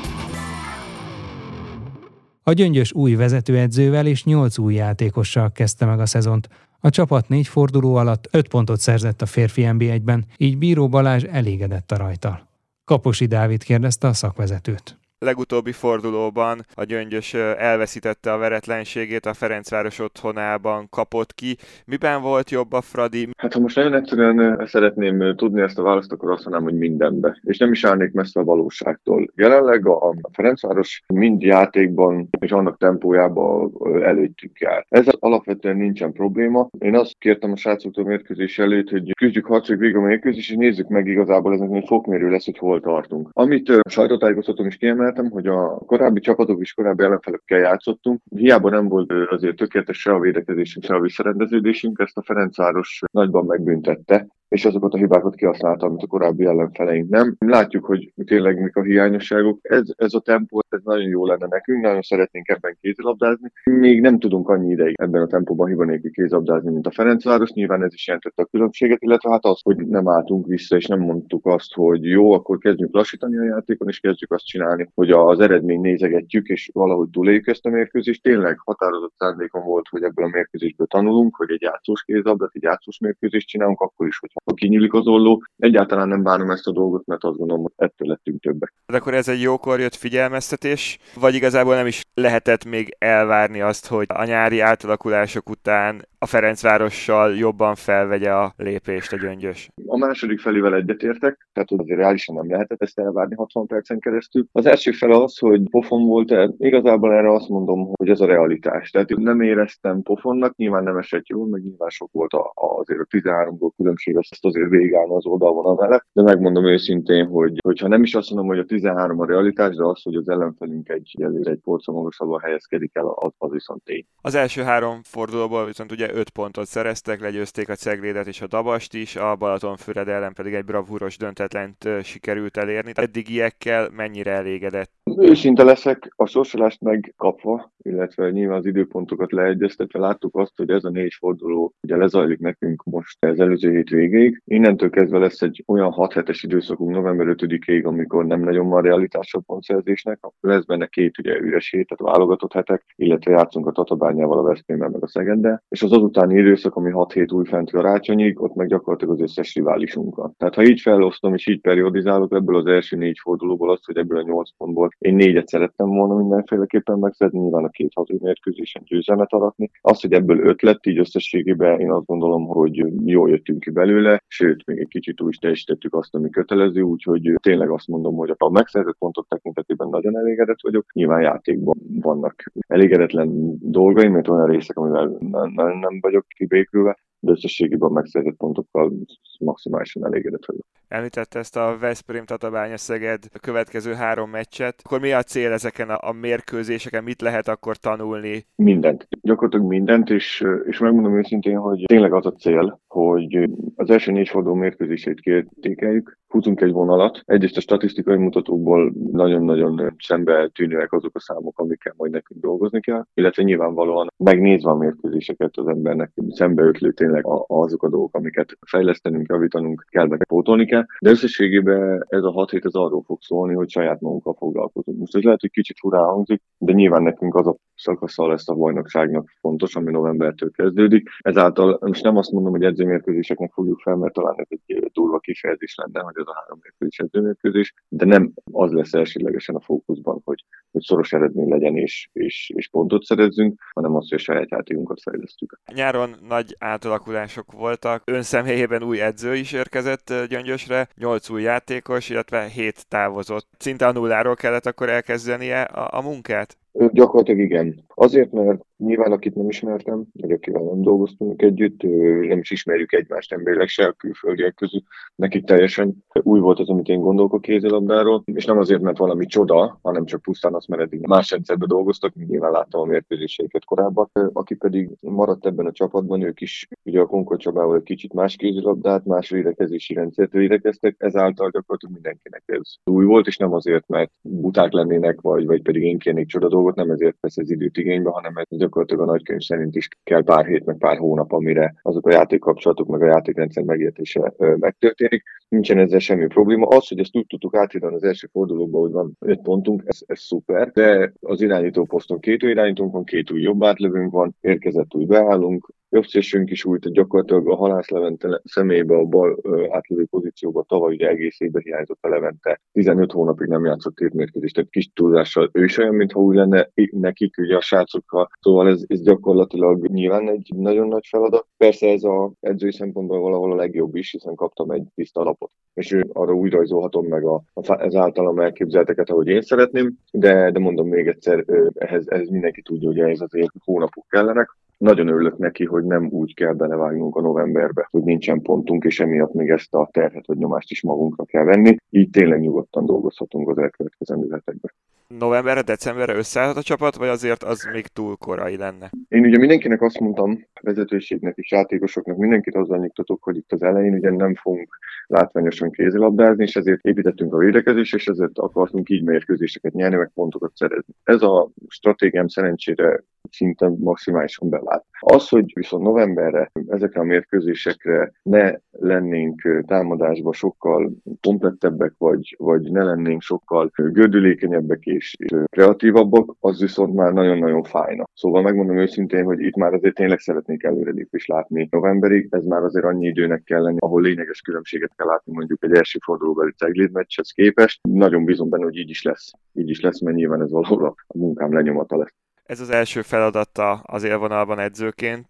A 2.48 2.54
gyöngyös 2.54 2.94
új 2.94 3.16
vezetőedzővel 3.16 4.08
és 4.08 4.24
nyolc 4.24 4.58
új 4.58 4.74
játékossal 4.74 5.52
kezdte 5.52 5.86
meg 5.86 6.00
a 6.00 6.06
szezont. 6.06 6.50
A 6.80 6.90
csapat 6.90 7.30
négy 7.30 7.48
forduló 7.48 7.96
alatt 7.96 8.28
öt 8.32 8.48
pontot 8.48 8.80
szerzett 8.80 9.22
a 9.22 9.26
férfi 9.26 9.64
NB1-ben, 9.66 10.26
így 10.38 10.58
Bíró 10.58 10.90
Balázs 10.90 11.24
elégedett 11.24 11.92
a 11.92 11.98
rajtal. 11.98 12.48
Kaposi 12.86 13.26
Dávid 13.26 13.64
kérdezte 13.64 14.08
a 14.08 14.14
szakvezetőt 14.14 14.98
legutóbbi 15.20 15.72
fordulóban 15.72 16.66
a 16.74 16.84
Gyöngyös 16.84 17.34
elveszítette 17.34 18.34
a 18.34 18.38
veretlenségét, 18.38 19.26
a 19.26 19.34
Ferencváros 19.34 20.00
otthonában 20.00 20.88
kapott 20.90 21.34
ki. 21.34 21.58
Miben 21.86 22.22
volt 22.22 22.52
jobb 22.52 22.74
a 22.74 22.82
Fradi? 22.82 23.30
Hát 23.38 23.54
ha 23.54 23.60
most 23.60 23.76
nagyon 23.76 23.94
egyszerűen 23.94 24.66
szeretném 24.66 25.36
tudni 25.36 25.62
ezt 25.62 25.80
a 25.80 25.84
választ, 25.84 26.12
akkor 26.12 26.32
azt 26.32 26.44
mondanám, 26.44 26.70
hogy 26.70 26.80
mindenbe. 26.80 27.40
És 27.44 27.58
nem 27.58 27.72
is 27.72 27.84
állnék 27.84 28.12
messze 28.12 28.40
a 28.40 28.44
valóságtól. 28.44 29.32
Jelenleg 29.36 29.88
a 29.88 30.16
Ferencváros 30.32 31.04
mind 31.14 31.42
játékban 31.42 32.30
és 32.40 32.52
annak 32.52 32.78
tempójában 32.78 33.72
előttünk 34.04 34.60
jár. 34.60 34.86
Ez 34.90 35.06
alapvetően 35.20 35.78
nincsen 35.78 36.12
probléma. 36.12 36.70
Én 36.80 36.96
azt 36.96 37.16
kértem 37.20 37.52
a 37.52 37.56
srácoktól 37.56 38.06
mérkőzés 38.06 38.60
előtt, 38.60 38.90
hogy 38.90 39.14
küzdjük 39.14 39.46
harcoljuk 39.46 39.82
végig 39.82 39.96
a 39.96 40.02
mérkőzés, 40.02 40.50
és 40.50 40.56
nézzük 40.56 40.88
meg 40.88 41.08
igazából 41.08 41.54
ez 41.54 41.60
egy 41.60 41.84
fokmérő 41.88 42.30
lesz, 42.30 42.46
hogy 42.46 42.58
hol 42.58 42.80
tartunk. 42.80 43.30
Amit 43.34 43.72
sajtótájékoztatom 43.90 44.66
is 44.66 44.78
kiemel, 44.78 45.07
kiemeltem, 45.14 45.32
hogy 45.32 45.48
a 45.48 45.78
korábbi 45.86 46.20
csapatok 46.20 46.62
is 46.62 46.74
korábbi 46.74 47.04
ellenfelekkel 47.04 47.60
játszottunk. 47.60 48.22
Hiába 48.36 48.70
nem 48.70 48.88
volt 48.88 49.12
azért 49.12 49.56
tökéletes 49.56 49.98
se 50.00 50.12
a 50.12 50.20
védekezésünk, 50.20 50.86
se 50.86 50.96
a 50.96 51.00
visszarendeződésünk, 51.00 52.00
ezt 52.00 52.18
a 52.18 52.24
Ferencváros 52.24 53.02
nagyban 53.12 53.46
megbüntette 53.46 54.28
és 54.50 54.66
azokat 54.66 54.94
a 54.94 54.98
hibákat 54.98 55.36
kihasználta, 55.36 55.86
amit 55.86 56.04
a 56.04 56.08
korábbi 56.08 56.46
ellenfeleink 56.46 57.10
nem. 57.10 57.36
Látjuk, 57.40 57.86
hogy 57.86 58.14
tényleg 58.26 58.62
mik 58.62 58.76
a 58.76 58.84
hiányosságok. 58.84 59.60
Ez, 59.62 59.84
ez 59.96 60.14
a 60.14 60.20
tempó, 60.20 60.62
ez 60.70 60.82
nagyon 60.84 61.08
jó 61.08 61.26
lenne 61.26 61.48
nekünk, 61.50 61.82
nagyon 61.82 62.02
szeretnénk 62.02 62.48
ebben 62.48 62.78
kézilabdázni. 62.82 63.52
Még 63.64 64.02
nem 64.02 64.20
tudunk 64.20 64.50
annyi 64.50 64.72
ideig 64.72 64.94
ebben 64.98 65.22
a 65.22 65.28
tempóban 65.28 65.68
hiba 65.68 65.86
nélkül 65.86 66.12
kézilabdázni, 66.12 66.72
mint 66.72 66.88
a 66.88 66.92
Ferencváros. 66.92 67.52
Nyilván 67.52 67.84
ez 67.84 67.94
is 67.94 68.08
jelentette 68.08 68.42
a 68.42 68.46
különbséget, 68.46 69.02
illetve 69.02 69.30
hát 69.30 69.46
az, 69.46 69.60
hogy 69.64 69.88
nem 69.88 70.08
álltunk 70.08 70.48
vissza, 70.48 70.76
és 70.76 70.86
nem 70.86 71.00
mondtuk 71.00 71.46
azt, 71.46 71.74
hogy 71.74 72.04
jó, 72.04 72.32
akkor 72.32 72.58
kezdjünk 72.58 72.94
lassítani 72.94 73.38
a 73.38 73.44
játékon, 73.44 73.88
és 73.88 74.00
kezdjük 74.00 74.32
azt 74.32 74.46
csinálni, 74.46 74.90
hogy 74.94 75.10
az 75.10 75.40
eredmény 75.40 75.82
nézegetjük, 75.82 76.48
és 76.48 76.70
valahogy 76.74 77.10
túléljük 77.10 77.48
ezt 77.48 77.66
a 77.66 77.70
mérkőzést. 77.70 78.22
Tényleg 78.22 78.58
határozott 78.60 79.14
szándékom 79.18 79.64
volt, 79.64 79.88
hogy 79.88 80.04
ebből 80.04 80.26
a 80.26 80.30
mérkőzésből 80.30 80.88
tanulunk, 80.88 81.36
hogy 81.36 81.52
egy 81.52 81.62
játszós 81.62 82.04
kézilabdát, 82.04 82.50
egy 82.54 82.64
játszós 82.64 83.00
mérkőzést 83.00 83.48
csinálunk, 83.48 83.80
akkor 83.80 84.08
is, 84.08 84.20
hogy 84.20 84.32
ha 84.46 84.54
kinyílik 84.54 84.94
az 84.94 85.08
olló. 85.08 85.44
Egyáltalán 85.58 86.08
nem 86.08 86.24
bánom 86.24 86.50
ezt 86.50 86.68
a 86.68 86.72
dolgot, 86.72 87.06
mert 87.06 87.24
azt 87.24 87.38
gondolom, 87.38 87.64
hogy 87.64 87.74
ettől 87.76 88.08
lettünk 88.08 88.42
többek. 88.42 88.74
De 88.86 88.98
akkor 88.98 89.14
ez 89.14 89.28
egy 89.28 89.42
jókor 89.42 89.80
jött 89.80 89.96
figyelmeztetés, 89.96 91.00
vagy 91.20 91.36
igazából 91.36 91.76
nem 91.76 91.88
is 91.88 92.02
lehetett 92.14 92.66
még 92.66 92.96
elvárni 92.98 93.62
azt, 93.62 93.88
hogy 93.88 94.06
a 94.14 94.26
nyári 94.26 94.60
átalakulások 94.60 95.50
után 95.50 96.06
a 96.20 96.26
Ferencvárossal 96.26 97.36
jobban 97.36 97.76
felvegye 97.76 98.34
a 98.34 98.54
lépést 98.58 99.14
a 99.14 99.18
gyöngyös. 99.18 99.70
A 99.86 99.98
második 99.98 100.40
felével 100.40 100.76
egyetértek, 100.76 101.48
tehát 101.54 101.72
azért 101.72 102.00
reálisan 102.00 102.36
nem 102.36 102.50
lehetett 102.50 102.82
ezt 102.82 103.00
elvárni 103.00 103.36
60 103.36 103.68
percen 103.68 104.00
keresztül. 104.00 104.48
Az 104.52 104.66
első 104.66 104.92
fel 104.92 105.12
az, 105.12 105.38
hogy 105.38 105.70
pofon 105.70 106.06
volt 106.06 106.32
-e, 106.32 106.54
igazából 106.58 107.14
erre 107.14 107.34
azt 107.34 107.50
mondom, 107.50 107.92
hogy 107.94 108.10
ez 108.10 108.20
a 108.20 108.26
realitás. 108.26 108.90
Tehát 108.90 109.10
nem 109.10 109.42
éreztem 109.42 110.02
pofonnak, 110.02 110.56
nyilván 110.56 110.84
nem 110.84 110.98
esett 110.98 111.28
jól, 111.28 111.48
meg 111.48 111.62
nyilván 111.64 111.90
sok 111.90 112.12
volt 112.12 112.34
a, 112.34 112.52
azért 112.54 113.00
a 113.00 113.06
13-ból 113.10 113.72
különbség, 113.78 114.18
ezt 114.32 114.46
azért 114.46 114.70
végállni 114.70 115.14
az 115.14 115.26
oldalvonal 115.26 115.76
mellett, 115.76 116.06
de 116.14 116.22
megmondom 116.22 116.66
őszintén, 116.66 117.26
hogy 117.26 117.60
hogyha 117.64 117.88
nem 117.88 118.04
is 118.04 118.16
azt 118.16 118.30
mondom, 118.30 118.48
hogy 118.48 118.60
a 118.60 118.66
13 118.66 119.20
a 119.20 119.26
realitás, 119.26 119.76
de 119.76 119.84
az, 119.84 120.02
hogy 120.04 120.16
az 120.16 120.30
ellenfelünk 120.30 120.90
egy, 120.90 121.16
egy 121.44 121.60
polca 121.64 121.92
magasabban 121.92 122.40
helyezkedik 122.40 122.96
el, 122.96 123.08
az, 123.16 123.32
az 123.38 123.52
viszont 123.52 123.84
tény. 123.84 124.06
Az 124.22 124.36
első 124.36 124.62
három 124.62 125.00
fordulóból 125.04 125.66
viszont 125.66 125.92
ugye 125.92 126.14
5 126.14 126.30
pontot 126.30 126.66
szereztek, 126.66 127.22
legyőzték 127.22 127.70
a 127.70 127.76
Ceglédet 127.76 128.28
és 128.28 128.42
a 128.42 128.48
Dabast 128.48 128.94
is, 128.94 129.16
a 129.16 129.36
Balatonfüred 129.36 130.08
ellen 130.08 130.34
pedig 130.34 130.54
egy 130.54 130.66
bravúros 130.66 131.18
döntetlent 131.18 131.90
sikerült 132.04 132.58
elérni. 132.58 132.92
Eddigiekkel 132.96 133.90
mennyire 133.96 134.32
elégedett? 134.32 134.92
Őszinte 135.18 135.64
leszek, 135.64 136.14
a 136.16 136.26
sorsolást 136.26 136.82
megkapva, 136.82 137.72
illetve 137.78 138.32
nyilván 138.32 138.58
az 138.58 138.66
időpontokat 138.66 139.32
leegyeztetve 139.32 140.00
láttuk 140.00 140.36
azt, 140.36 140.54
hogy 140.56 140.70
ez 140.70 140.84
a 140.84 140.90
négy 140.90 141.14
forduló 141.14 141.74
ugye 141.82 141.96
lezajlik 141.96 142.40
nekünk 142.40 142.84
most 142.84 143.26
az 143.26 143.40
előző 143.40 143.72
hét 143.72 143.90
végéig. 144.18 144.42
Innentől 144.46 144.90
kezdve 144.90 145.18
lesz 145.18 145.42
egy 145.42 145.64
olyan 145.68 145.92
6 145.92 146.14
hetes 146.14 146.44
időszakunk 146.44 146.92
november 146.92 147.28
5-ig, 147.30 147.86
amikor 147.86 148.26
nem 148.26 148.42
nagyon 148.42 148.70
van 148.70 148.82
realitás 148.82 149.34
a 149.34 149.40
pontszerzésnek. 149.40 150.20
Lesz 150.40 150.66
benne 150.66 150.86
két 150.86 151.18
ugye 151.18 151.40
üres 151.40 151.70
hét, 151.70 151.88
tehát 151.88 152.14
válogatott 152.16 152.54
hetek, 152.54 152.84
illetve 152.96 153.32
játszunk 153.32 153.68
a 153.68 153.72
Tatabányával, 153.72 154.38
a 154.38 154.42
Veszprémmel, 154.42 154.90
meg 154.90 155.04
a 155.04 155.08
Szegeddel. 155.08 155.64
És 155.70 155.84
az 155.84 155.92
azutáni 155.92 156.40
időszak, 156.40 156.76
ami 156.76 156.92
6 156.92 157.14
hét 157.14 157.32
újfent 157.32 157.72
karácsonyig, 157.72 158.42
ott 158.42 158.56
meg 158.56 158.68
gyakorlatilag 158.68 159.14
az 159.14 159.22
összes 159.22 159.56
riválisunkkal. 159.56 160.34
Tehát 160.38 160.56
ha 160.56 160.64
így 160.64 160.82
felosztom 160.82 161.34
és 161.34 161.48
így 161.48 161.62
periodizálok 161.62 162.34
ebből 162.34 162.56
az 162.56 162.66
első 162.66 162.98
négy 162.98 163.18
fordulóból 163.22 163.72
azt, 163.72 163.86
hogy 163.86 163.98
ebből 163.98 164.18
a 164.18 164.24
nyolc 164.24 164.50
pontból 164.58 164.90
én 164.98 165.16
négyet 165.16 165.48
szerettem 165.48 165.88
volna 165.88 166.16
mindenféleképpen 166.16 167.00
megszedni, 167.00 167.40
nyilván 167.40 167.64
a 167.64 167.70
két 167.70 167.92
hazai 167.96 168.18
mérkőzésen 168.22 168.82
győzelmet 168.86 169.32
aratni. 169.32 169.70
Az, 169.82 170.02
hogy 170.02 170.14
ebből 170.14 170.40
öt 170.40 170.62
lett 170.62 170.86
így 170.86 170.98
összességében, 170.98 171.80
én 171.80 171.92
azt 171.92 172.06
gondolom, 172.06 172.46
hogy 172.48 172.86
jól 173.06 173.30
jöttünk 173.30 173.60
ki 173.60 173.70
belőle, 173.70 174.07
sőt, 174.28 174.66
még 174.66 174.80
egy 174.80 174.88
kicsit 174.88 175.22
úgy 175.22 175.30
is 175.30 175.38
teljesítettük 175.38 175.94
azt, 175.94 176.16
ami 176.16 176.30
kötelező, 176.30 176.82
úgyhogy 176.82 177.34
tényleg 177.42 177.70
azt 177.70 177.88
mondom, 177.88 178.16
hogy 178.16 178.34
a 178.38 178.50
megszerzett 178.50 178.98
pontok 178.98 179.28
tekintetében 179.28 179.90
nagyon 179.90 180.18
elégedett 180.18 180.62
vagyok. 180.62 180.94
Nyilván 180.94 181.22
játékban 181.22 181.78
vannak 182.02 182.44
elégedetlen 182.68 183.58
dolgaim, 183.72 184.12
mert 184.12 184.28
olyan 184.28 184.48
részek, 184.48 184.78
amivel 184.78 185.18
nem, 185.20 185.78
nem 185.80 186.00
vagyok 186.02 186.26
kibékülve, 186.28 186.98
de 187.20 187.32
összességében 187.32 187.92
megszerzett 187.92 188.36
pontokkal 188.36 188.92
maximálisan 189.40 190.06
elégedett 190.06 190.46
vagyok. 190.46 190.66
Említette 190.88 191.40
ezt 191.40 191.56
a 191.56 191.78
Veszprém 191.80 192.26
Tatabánya 192.26 192.78
Szeged 192.78 193.24
a 193.34 193.40
következő 193.40 193.94
három 193.94 194.30
meccset. 194.30 194.82
Akkor 194.84 195.00
mi 195.00 195.12
a 195.12 195.22
cél 195.22 195.52
ezeken 195.52 195.90
a, 195.90 196.10
a 196.10 196.12
mérkőzéseken? 196.12 197.04
Mit 197.04 197.22
lehet 197.22 197.48
akkor 197.48 197.78
tanulni? 197.78 198.46
Mindent. 198.56 199.08
Gyakorlatilag 199.22 199.68
mindent, 199.68 200.10
és, 200.10 200.46
és 200.66 200.80
megmondom 200.80 201.18
őszintén, 201.18 201.58
hogy 201.58 201.84
tényleg 201.86 202.14
az 202.14 202.26
a 202.26 202.32
cél, 202.32 202.82
hogy 202.88 203.50
az 203.76 203.90
első 203.90 204.12
négy 204.12 204.30
forduló 204.30 204.56
mérkőzését 204.56 205.20
kiértékeljük, 205.20 206.18
futunk 206.28 206.62
egy 206.62 206.72
vonalat. 206.72 207.22
Egyrészt 207.26 207.58
a 207.58 207.62
statisztikai 207.62 208.18
mutatókból 208.18 208.94
nagyon-nagyon 209.12 209.96
szembe 209.98 210.50
tűnőek 210.54 210.94
azok 210.94 211.16
a 211.16 211.20
számok, 211.20 211.60
amikkel 211.60 211.94
majd 211.98 212.12
nekünk 212.12 212.42
dolgozni 212.42 212.80
kell, 212.80 213.06
illetve 213.14 213.44
nyilvánvalóan 213.44 214.08
megnézve 214.18 214.70
a 214.70 214.76
mérkőzéseket 214.76 215.58
az 215.58 215.68
embernek 215.68 216.12
szembe 216.30 216.64
ötlő 216.64 216.92
tényleg 217.08 217.26
azok 217.48 217.84
a 217.84 217.90
dolgok, 217.90 218.16
amiket 218.16 218.58
fejlesztenünk, 218.66 219.30
javítanunk 219.30 219.86
kell, 219.90 220.08
meg 220.08 220.24
pótolni 220.24 220.66
kell, 220.66 220.86
de 221.00 221.10
összességében 221.10 222.06
ez 222.10 222.24
a 222.24 222.32
hat 222.32 222.50
hét 222.50 222.66
az 222.66 222.76
arról 222.76 223.04
fog 223.04 223.18
szólni, 223.22 223.54
hogy 223.54 223.70
saját 223.70 224.02
magunkkal 224.02 224.34
foglalkozunk. 224.38 225.00
Most 225.00 225.16
ez 225.16 225.22
lehet, 225.22 225.42
hogy 225.42 225.52
kicsit 225.52 225.80
furán 225.80 226.04
hangzik, 226.04 226.42
de 226.58 226.74
nyilván 226.74 227.02
nekünk 227.02 227.36
az 227.36 227.48
a 227.48 227.56
szakasza 227.76 228.28
lesz 228.28 228.50
a 228.50 228.54
bajnokságnak 228.54 229.30
fontos, 229.40 229.76
ami 229.76 229.92
novembertől 229.92 230.52
kezdődik. 230.52 231.10
Ezáltal 231.20 231.78
most 231.82 232.04
nem 232.04 232.18
azt 232.18 232.32
mondom, 232.32 232.52
hogy 232.52 232.64
edzőmérkőzéseknek 232.64 233.52
fogjuk 233.52 233.80
fel, 233.80 233.96
mert 233.96 234.14
talán 234.14 234.36
ez 234.38 234.48
egy 234.50 234.90
durva 234.94 235.20
kifejezés 235.20 235.76
lenne, 235.76 236.00
hogy 236.00 236.16
ez 236.18 236.28
a 236.28 236.36
három 236.40 236.60
mérkőzés 236.62 237.00
edzőmérkőzés, 237.00 237.74
de 237.88 238.06
nem 238.06 238.32
az 238.52 238.72
lesz 238.72 238.94
elsőlegesen 238.94 239.56
a 239.56 239.62
fókuszban, 239.62 240.22
hogy, 240.24 240.46
hogy 240.78 240.86
szoros 240.86 241.14
eredmény 241.14 241.50
legyen 241.50 241.78
és, 241.78 242.10
és, 242.14 242.52
és 242.56 242.70
pontot 242.70 243.04
szerezzünk, 243.04 243.62
hanem 243.74 243.96
az, 243.96 244.10
hogy 244.10 244.18
a 244.18 244.22
saját 244.22 244.52
játékunkat 244.52 245.02
fejlesztjük. 245.02 245.60
Nyáron 245.74 246.16
nagy 246.28 246.56
átalakulások 246.60 247.52
voltak, 247.52 248.02
ön 248.06 248.22
személyében 248.22 248.84
új 248.84 249.02
edző 249.02 249.36
is 249.36 249.52
érkezett 249.52 250.14
Gyöngyösre, 250.30 250.88
nyolc 250.96 251.30
új 251.30 251.42
játékos, 251.42 252.10
illetve 252.10 252.48
hét 252.48 252.88
távozott. 252.88 253.48
Szinte 253.58 253.88
a 253.88 253.92
nulláról 253.92 254.36
kellett 254.36 254.66
akkor 254.66 254.90
elkezdenie 254.90 255.62
a, 255.62 255.98
a 255.98 256.02
munkát? 256.02 256.58
Gyakorlatilag 256.92 257.40
igen. 257.40 257.86
Azért, 257.96 258.32
mert 258.32 258.62
nyilván 258.78 259.12
akit 259.12 259.36
nem 259.36 259.50
ismertem, 259.50 260.04
vagy 260.14 260.32
akivel 260.32 260.62
nem 260.62 260.82
dolgoztunk 260.82 261.42
együtt, 261.42 261.82
nem 262.28 262.38
is 262.38 262.52
ismerjük 262.52 262.94
egymást 262.94 263.34
emberileg 263.34 263.68
se 263.68 263.86
a 263.86 263.92
külföldiek 263.92 264.56
közül. 264.56 264.82
Nekik 265.16 265.46
teljesen 265.46 266.06
új 266.14 266.40
volt 266.40 266.60
az, 266.60 266.70
amit 266.70 266.88
én 266.88 267.00
gondolok 267.00 267.34
a 267.34 267.40
kézilabdáról, 267.40 268.24
és 268.26 268.46
nem 268.46 268.58
azért, 268.58 268.82
mert 268.82 268.98
valami 268.98 269.26
csoda, 269.26 269.80
hanem 269.82 270.06
csak 270.06 270.22
pusztán 270.22 270.54
azt, 270.54 270.68
mert 270.68 270.82
eddig 270.82 271.08
más 271.08 271.32
rendszerben 271.32 271.68
dolgoztak, 271.68 272.14
mint 272.16 272.30
nyilván 272.30 272.52
láttam 272.52 272.82
a 272.82 272.86
mérkőzéseiket 272.86 273.66
korábban. 273.66 274.10
Aki 274.34 274.56
pedig 274.56 274.90
maradt 275.02 275.46
ebben 275.46 275.66
a 275.66 275.72
csapatban, 275.72 276.22
ők 276.22 276.42
is 276.42 276.68
ugye 276.84 277.00
a 277.00 277.06
Konkol 277.06 277.38
Csabával 277.38 277.76
egy 277.76 277.84
kicsit 277.84 278.14
más 278.14 278.36
kézilabdát, 278.36 279.06
más 279.06 279.30
védekezési 279.30 279.94
rendszert 279.94 280.32
védekeztek, 280.32 280.96
ezáltal 280.98 281.50
gyakorlatilag 281.50 281.94
mindenkinek 281.94 282.44
ez 282.46 282.76
új 282.84 283.06
volt, 283.06 283.28
és 283.28 283.38
nem 283.38 283.54
azért, 283.54 283.88
mert 283.88 284.12
buták 284.22 284.72
lennének, 284.72 285.22
vagy, 285.22 285.46
vagy 285.46 285.62
pedig 285.62 285.84
én 285.84 285.98
kérnék 285.98 286.28
csoda 286.28 286.48
dolgot, 286.48 286.76
nem 286.76 286.90
ezért 286.90 287.18
vesz 287.20 287.38
ez 287.38 287.52
időt 287.52 287.78
igénybe, 287.78 288.10
hanem 288.10 288.34
ez 288.36 288.58
gyakorlatilag 288.68 289.08
a 289.08 289.12
nagykönyv 289.12 289.42
szerint 289.42 289.76
is 289.76 289.88
kell 290.04 290.24
pár 290.24 290.46
hét, 290.46 290.66
meg 290.66 290.78
pár 290.78 290.98
hónap, 290.98 291.32
amire 291.32 291.76
azok 291.82 292.08
a 292.08 292.12
játékkapcsolatok, 292.12 292.88
meg 292.88 293.02
a 293.02 293.06
játékrendszer 293.06 293.64
megértése 293.64 294.34
megtörténik. 294.38 295.24
Nincsen 295.50 295.78
ezzel 295.78 296.00
semmi 296.00 296.28
probléma. 296.28 296.68
Az, 296.68 296.88
hogy 296.88 297.00
ezt 297.00 297.16
úgy 297.16 297.26
tudtuk 297.26 297.56
átírni 297.56 297.96
az 297.96 298.04
első 298.04 298.28
fordulóban, 298.32 298.82
hogy 298.82 298.92
van 298.92 299.18
öt 299.20 299.42
pontunk, 299.42 299.84
ez, 299.86 300.00
ez 300.06 300.20
szuper, 300.20 300.72
de 300.72 301.14
az 301.22 301.42
irányító 301.42 301.86
poszton 301.86 302.20
két 302.20 302.44
új 302.44 302.50
irányítónk 302.50 302.92
van, 302.92 303.04
két 303.04 303.32
új 303.32 303.42
jobb 303.42 303.64
átlövőnk 303.64 304.12
van, 304.12 304.36
érkezett 304.42 304.96
új 304.96 305.06
beállunk, 305.06 305.74
jobbszésünk 305.90 306.50
is 306.50 306.66
új, 306.66 306.80
tehát 306.80 306.98
gyakorlatilag 306.98 307.50
a 307.50 307.56
Halász 307.56 307.90
Levente 307.90 308.42
személybe 308.44 308.96
a 308.96 309.06
bal 309.06 309.40
átlövő 309.70 310.06
pozícióba 310.06 310.64
tavaly 310.68 310.94
ugye 310.94 311.08
egész 311.08 311.40
évben 311.40 311.62
hiányzott 311.62 311.98
a 312.02 312.10
Levente. 312.10 312.62
15 312.72 313.12
hónapig 313.12 313.48
nem 313.48 313.66
játszott 313.66 313.96
két 313.96 314.14
mérkőzést, 314.14 314.56
tehát 314.56 314.70
kis 314.70 314.90
túlzással 314.94 315.50
ő 315.54 315.64
is 315.64 315.78
olyan, 315.78 315.96
mintha 315.96 316.20
új 316.20 316.36
lenne 316.36 316.70
nekik, 316.92 317.38
ugye 317.38 317.56
a 317.56 317.62
srácokkal. 317.62 318.30
Szóval 318.42 318.68
ez, 318.68 318.84
ez 318.88 319.02
gyakorlatilag 319.02 319.88
nyilván 319.88 320.30
egy 320.30 320.52
nagyon 320.56 320.88
nagy 320.88 321.06
feladat. 321.10 321.48
Persze 321.58 321.88
ez 321.88 322.04
a 322.04 322.32
edzői 322.40 322.72
szempontból 322.74 323.20
valahol 323.20 323.52
a 323.52 323.56
legjobb 323.56 323.96
is, 323.96 324.12
hiszen 324.12 324.36
kaptam 324.36 324.72
egy 324.72 324.84
tiszta 324.96 325.20
alapot. 325.20 325.52
És 325.74 325.92
ő 325.92 326.06
arra 326.14 326.34
úgy 326.34 326.52
rajzolhatom 326.52 327.06
meg 327.06 327.26
a, 327.26 327.44
az 327.54 327.96
általam 327.96 328.40
elképzelteket, 328.40 329.10
ahogy 329.10 329.28
én 329.28 329.42
szeretném, 329.42 329.94
de, 330.12 330.52
de 330.52 330.60
mondom 330.60 330.88
még 330.88 331.08
egyszer, 331.08 331.46
ehhez, 331.74 332.08
ehhez 332.08 332.30
mindenki 332.30 332.62
tudja, 332.62 332.88
hogy 332.88 333.00
ez 333.00 333.22
azért 333.22 333.52
hónapok 333.64 334.06
kellenek 334.08 334.58
nagyon 334.78 335.08
örülök 335.08 335.38
neki, 335.38 335.66
hogy 335.66 335.84
nem 335.84 336.08
úgy 336.12 336.34
kell 336.34 336.54
belevágnunk 336.54 337.16
a 337.16 337.22
novemberbe, 337.22 337.88
hogy 337.92 338.04
nincsen 338.04 338.42
pontunk, 338.42 338.84
és 338.84 339.00
emiatt 339.00 339.34
még 339.34 339.50
ezt 339.50 339.74
a 339.74 339.90
terhet 339.92 340.26
vagy 340.26 340.38
nyomást 340.38 340.72
is 340.72 340.82
magunkra 340.82 341.24
kell 341.24 341.44
venni. 341.44 341.76
Így 341.90 342.10
tényleg 342.10 342.40
nyugodtan 342.40 342.86
dolgozhatunk 342.86 343.50
az 343.50 343.58
elkövetkezendő 343.58 344.30
hetekben. 344.32 344.72
Novemberre, 345.08 345.62
decemberre 345.62 346.16
összeállhat 346.16 346.58
a 346.58 346.62
csapat, 346.62 346.96
vagy 346.96 347.08
azért 347.08 347.44
az 347.44 347.70
még 347.72 347.88
túl 347.88 348.16
korai 348.16 348.58
lenne? 348.58 348.90
Én 349.08 349.26
ugye 349.26 349.38
mindenkinek 349.38 349.82
azt 349.82 350.00
mondtam, 350.00 350.46
vezetőségnek 350.62 351.38
és 351.38 351.52
játékosoknak, 351.52 352.18
mindenkit 352.18 352.56
azzal 352.56 352.78
nyugtatok, 352.78 353.24
hogy 353.24 353.36
itt 353.36 353.52
az 353.52 353.64
elején 353.64 353.94
ugye 353.94 354.12
nem 354.12 354.36
fogunk 354.36 354.78
látványosan 355.08 355.72
kézilabdázni, 355.72 356.44
és 356.44 356.56
ezért 356.56 356.86
építettünk 356.86 357.34
a 357.34 357.38
védekezést, 357.38 357.96
és 357.96 358.08
ezért 358.08 358.38
akartunk 358.38 358.90
így 358.90 359.04
mérkőzéseket 359.04 359.74
nyerni, 359.74 359.96
meg 359.96 360.12
pontokat 360.14 360.56
szerezni. 360.56 360.94
Ez 361.04 361.22
a 361.22 361.50
stratégiám 361.68 362.28
szerencsére 362.28 363.04
szinte 363.32 363.72
maximálisan 363.78 364.50
bevált. 364.50 364.86
Az, 365.00 365.30
hogy 365.30 365.52
viszont 365.56 365.84
novemberre 365.84 366.52
ezekre 366.68 367.00
a 367.00 367.04
mérkőzésekre 367.04 368.12
ne 368.24 368.54
lennénk 368.72 369.64
támadásba 369.68 370.34
sokkal 370.34 370.92
komplettebbek, 371.22 371.94
vagy, 371.98 372.36
vagy 372.38 372.72
ne 372.72 372.84
lennénk 372.84 373.22
sokkal 373.22 373.72
gördülékenyebbek 373.76 374.86
és 374.86 375.16
kreatívabbak, 375.50 376.36
az 376.40 376.60
viszont 376.60 376.94
már 376.94 377.14
nagyon-nagyon 377.14 377.64
fájna. 377.64 378.04
Szóval 378.14 378.42
megmondom 378.42 378.78
őszintén, 378.78 379.24
hogy 379.24 379.40
itt 379.40 379.56
már 379.56 379.74
azért 379.74 379.96
tényleg 379.96 380.20
szeretnék 380.20 380.64
előrelépést 380.64 381.28
látni 381.28 381.68
novemberig, 381.72 382.28
ez 382.30 382.44
már 382.44 382.64
azért 382.64 382.86
annyi 382.86 383.08
időnek 383.08 383.44
kell 383.44 383.62
lenni, 383.62 383.78
ahol 383.80 384.02
lényeges 384.02 384.42
különbséget 384.42 384.94
kell 384.96 385.08
látni 385.08 385.34
mondjuk 385.34 385.64
egy 385.64 385.76
első 385.76 386.00
fordulóbeli 386.04 386.52
Cegléd 386.52 386.92
meccshez 386.92 387.32
képest. 387.32 387.80
Nagyon 387.88 388.26
bízom 388.26 388.50
benne, 388.50 388.64
hogy 388.64 388.78
így 388.78 388.90
is 388.90 389.04
lesz. 389.04 389.32
Így 389.54 389.70
is 389.70 389.82
lesz, 389.82 390.02
mert 390.02 390.16
nyilván 390.16 390.42
ez 390.42 390.52
valahol 390.52 390.86
a 391.08 391.18
munkám 391.18 391.54
lenyomata 391.54 391.98
lesz. 391.98 392.16
Ez 392.48 392.60
az 392.60 392.70
első 392.70 393.02
feladata 393.02 393.72
az 393.72 394.04
élvonalban 394.04 394.60
edzőként. 394.60 395.28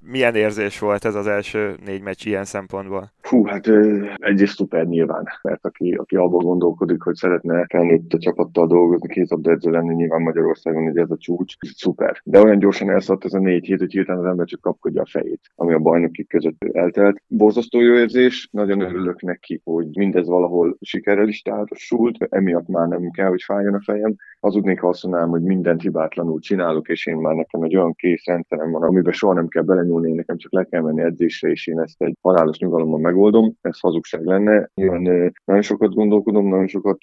Milyen 0.00 0.34
érzés 0.34 0.78
volt 0.78 1.04
ez 1.04 1.14
az 1.14 1.26
első 1.26 1.74
négy 1.84 2.02
meccs 2.02 2.26
ilyen 2.26 2.44
szempontból? 2.44 3.12
Hú, 3.22 3.44
hát 3.44 3.66
egyrészt 4.14 4.56
szuper 4.56 4.86
nyilván, 4.86 5.28
mert 5.42 5.64
aki, 5.64 5.92
aki 5.92 6.16
abban 6.16 6.44
gondolkodik, 6.44 7.02
hogy 7.02 7.14
szeretne 7.14 7.66
felnőtt 7.68 8.12
a 8.12 8.18
csapattal 8.18 8.66
dolgozni, 8.66 9.08
kézabda 9.08 9.50
edző 9.50 9.70
lenni, 9.70 9.94
nyilván 9.94 10.22
Magyarországon 10.22 10.84
hogy 10.84 10.98
ez 10.98 11.10
a 11.10 11.16
csúcs, 11.16 11.54
szuper. 11.76 12.20
De 12.24 12.42
olyan 12.42 12.58
gyorsan 12.58 12.90
elszaladt 12.90 13.24
ez 13.24 13.32
a 13.32 13.38
négy 13.38 13.66
hét, 13.66 13.78
hogy 13.78 13.92
hirtelen 13.92 14.20
az 14.20 14.26
ember 14.30 14.46
csak 14.46 14.60
kapkodja 14.60 15.02
a 15.02 15.08
fejét, 15.10 15.40
ami 15.54 15.72
a 15.72 15.78
bajnoki 15.78 16.26
között 16.26 16.64
eltelt. 16.72 17.22
Borzasztó 17.26 17.80
jó 17.80 17.94
érzés, 17.94 18.48
nagyon 18.52 18.80
örülök 18.80 19.22
neki, 19.22 19.60
hogy 19.64 19.86
mindez 19.92 20.26
valahol 20.26 20.76
sikerrel 20.80 21.28
is 21.28 21.42
tárosult, 21.42 22.26
emiatt 22.28 22.68
már 22.68 22.88
nem 22.88 23.10
kell, 23.10 23.28
hogy 23.28 23.42
fájjon 23.42 23.74
a 23.74 23.82
fejem. 23.82 24.14
Hazudnék, 24.40 24.80
ha 24.80 24.88
azt 24.88 25.02
mondanám, 25.02 25.28
hogy 25.28 25.42
mindent 25.42 25.82
hibátlanul 25.82 26.40
csinálok, 26.60 26.88
és 26.88 27.06
én 27.06 27.16
már 27.16 27.34
nekem 27.34 27.62
egy 27.62 27.76
olyan 27.76 27.94
kész 27.94 28.24
rendszerem 28.24 28.70
van, 28.70 28.82
amiben 28.82 29.12
soha 29.12 29.34
nem 29.34 29.48
kell 29.48 29.62
belenyúlni, 29.62 30.12
nekem 30.12 30.36
csak 30.36 30.52
le 30.52 30.64
kell 30.64 30.82
menni 30.82 31.02
edzésre, 31.02 31.50
és 31.50 31.66
én 31.66 31.80
ezt 31.80 32.02
egy 32.02 32.16
halálos 32.20 32.58
nyugalommal 32.58 32.98
megoldom. 32.98 33.54
Ez 33.60 33.80
hazugság 33.80 34.24
lenne. 34.24 34.70
Nyilván 34.74 35.32
nagyon 35.44 35.62
sokat 35.62 35.94
gondolkodom, 35.94 36.48
nagyon 36.48 36.66
sokat 36.66 36.98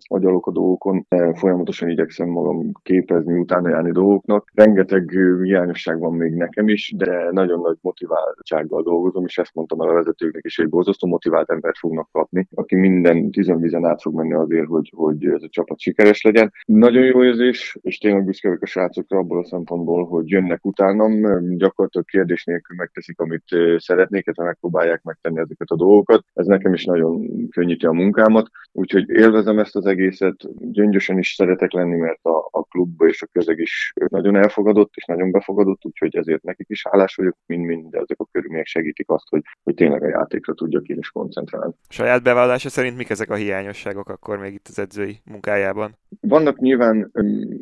agyalok 0.00 0.46
a 0.46 0.50
dolgokon, 0.50 1.06
folyamatosan 1.34 1.88
igyekszem 1.88 2.28
magam 2.28 2.72
képezni, 2.82 3.38
utána 3.38 3.68
járni 3.68 3.92
dolgoknak. 3.92 4.50
Rengeteg 4.54 5.10
hiányosság 5.42 5.98
van 5.98 6.14
még 6.14 6.32
nekem 6.32 6.68
is, 6.68 6.94
de 6.96 7.28
nagyon 7.30 7.60
nagy 7.60 7.76
motiváltsággal 7.80 8.82
dolgozom, 8.82 9.24
és 9.24 9.38
ezt 9.38 9.54
mondtam 9.54 9.80
el 9.80 9.88
a 9.88 9.94
vezetőknek 9.94 10.44
is, 10.44 10.56
hogy 10.56 10.68
borzasztó 10.68 11.08
motivált 11.08 11.50
embert 11.50 11.78
fognak 11.78 12.08
kapni, 12.12 12.48
aki 12.54 12.76
minden 12.76 13.30
tizenvizen 13.30 13.84
át 13.84 14.02
fog 14.02 14.14
menni 14.14 14.34
azért, 14.34 14.66
hogy, 14.66 14.92
hogy 14.96 15.24
ez 15.24 15.42
a 15.42 15.48
csapat 15.50 15.80
sikeres 15.80 16.22
legyen. 16.22 16.52
Nagyon 16.64 17.04
jó 17.04 17.24
érzés, 17.24 17.78
és 17.80 17.98
tényleg 17.98 18.24
büszke 18.24 18.48
vagyok 18.48 18.62
a 18.62 18.66
srácokra 18.98 19.18
abból 19.18 19.38
a 19.38 19.46
szempontból, 19.46 20.06
hogy 20.06 20.28
jönnek 20.28 20.64
utánam, 20.64 21.12
gyakorlatilag 21.56 22.06
kérdés 22.06 22.44
nélkül 22.44 22.76
megteszik, 22.76 23.20
amit 23.20 23.44
szeretnék, 23.76 24.24
illetve 24.24 24.44
megpróbálják 24.44 25.02
megtenni 25.02 25.38
ezeket 25.38 25.68
a 25.68 25.76
dolgokat. 25.76 26.24
Ez 26.34 26.46
nekem 26.46 26.72
is 26.72 26.84
nagyon 26.84 27.48
könnyíti 27.50 27.86
a 27.86 27.92
munkámat, 27.92 28.50
úgyhogy 28.72 29.08
élvezem 29.08 29.58
ezt 29.58 29.76
az 29.76 29.86
egészet, 29.86 30.36
gyöngyösen 30.72 31.18
is 31.18 31.34
szeretek 31.34 31.72
lenni, 31.72 31.96
mert 31.96 32.24
a, 32.24 32.48
a 32.50 32.62
klubba 32.62 33.06
és 33.06 33.22
a 33.22 33.28
közeg 33.32 33.58
is 33.58 33.92
nagyon 34.08 34.36
elfogadott 34.36 34.90
és 34.94 35.04
nagyon 35.04 35.30
befogadott, 35.30 35.84
úgyhogy 35.84 36.16
ezért 36.16 36.42
nekik 36.42 36.68
is 36.68 36.86
hálás 36.90 37.14
vagyok, 37.14 37.36
mind-mind, 37.46 37.94
ezek 37.94 38.20
a 38.20 38.28
körülmények 38.32 38.66
segítik 38.66 39.10
azt, 39.10 39.28
hogy, 39.28 39.42
hogy 39.62 39.74
tényleg 39.74 40.02
a 40.02 40.08
játékra 40.08 40.54
tudjak 40.54 40.86
én 40.86 40.98
is 40.98 41.10
koncentrálni. 41.10 41.72
Saját 41.88 42.22
bevallása 42.22 42.68
szerint 42.68 42.96
mik 42.96 43.10
ezek 43.10 43.30
a 43.30 43.34
hiányosságok 43.34 44.08
akkor 44.08 44.38
még 44.38 44.54
itt 44.54 44.66
az 44.68 44.78
edzői 44.78 45.20
munkájában? 45.24 45.96
Vannak 46.20 46.58
nyilván 46.58 47.10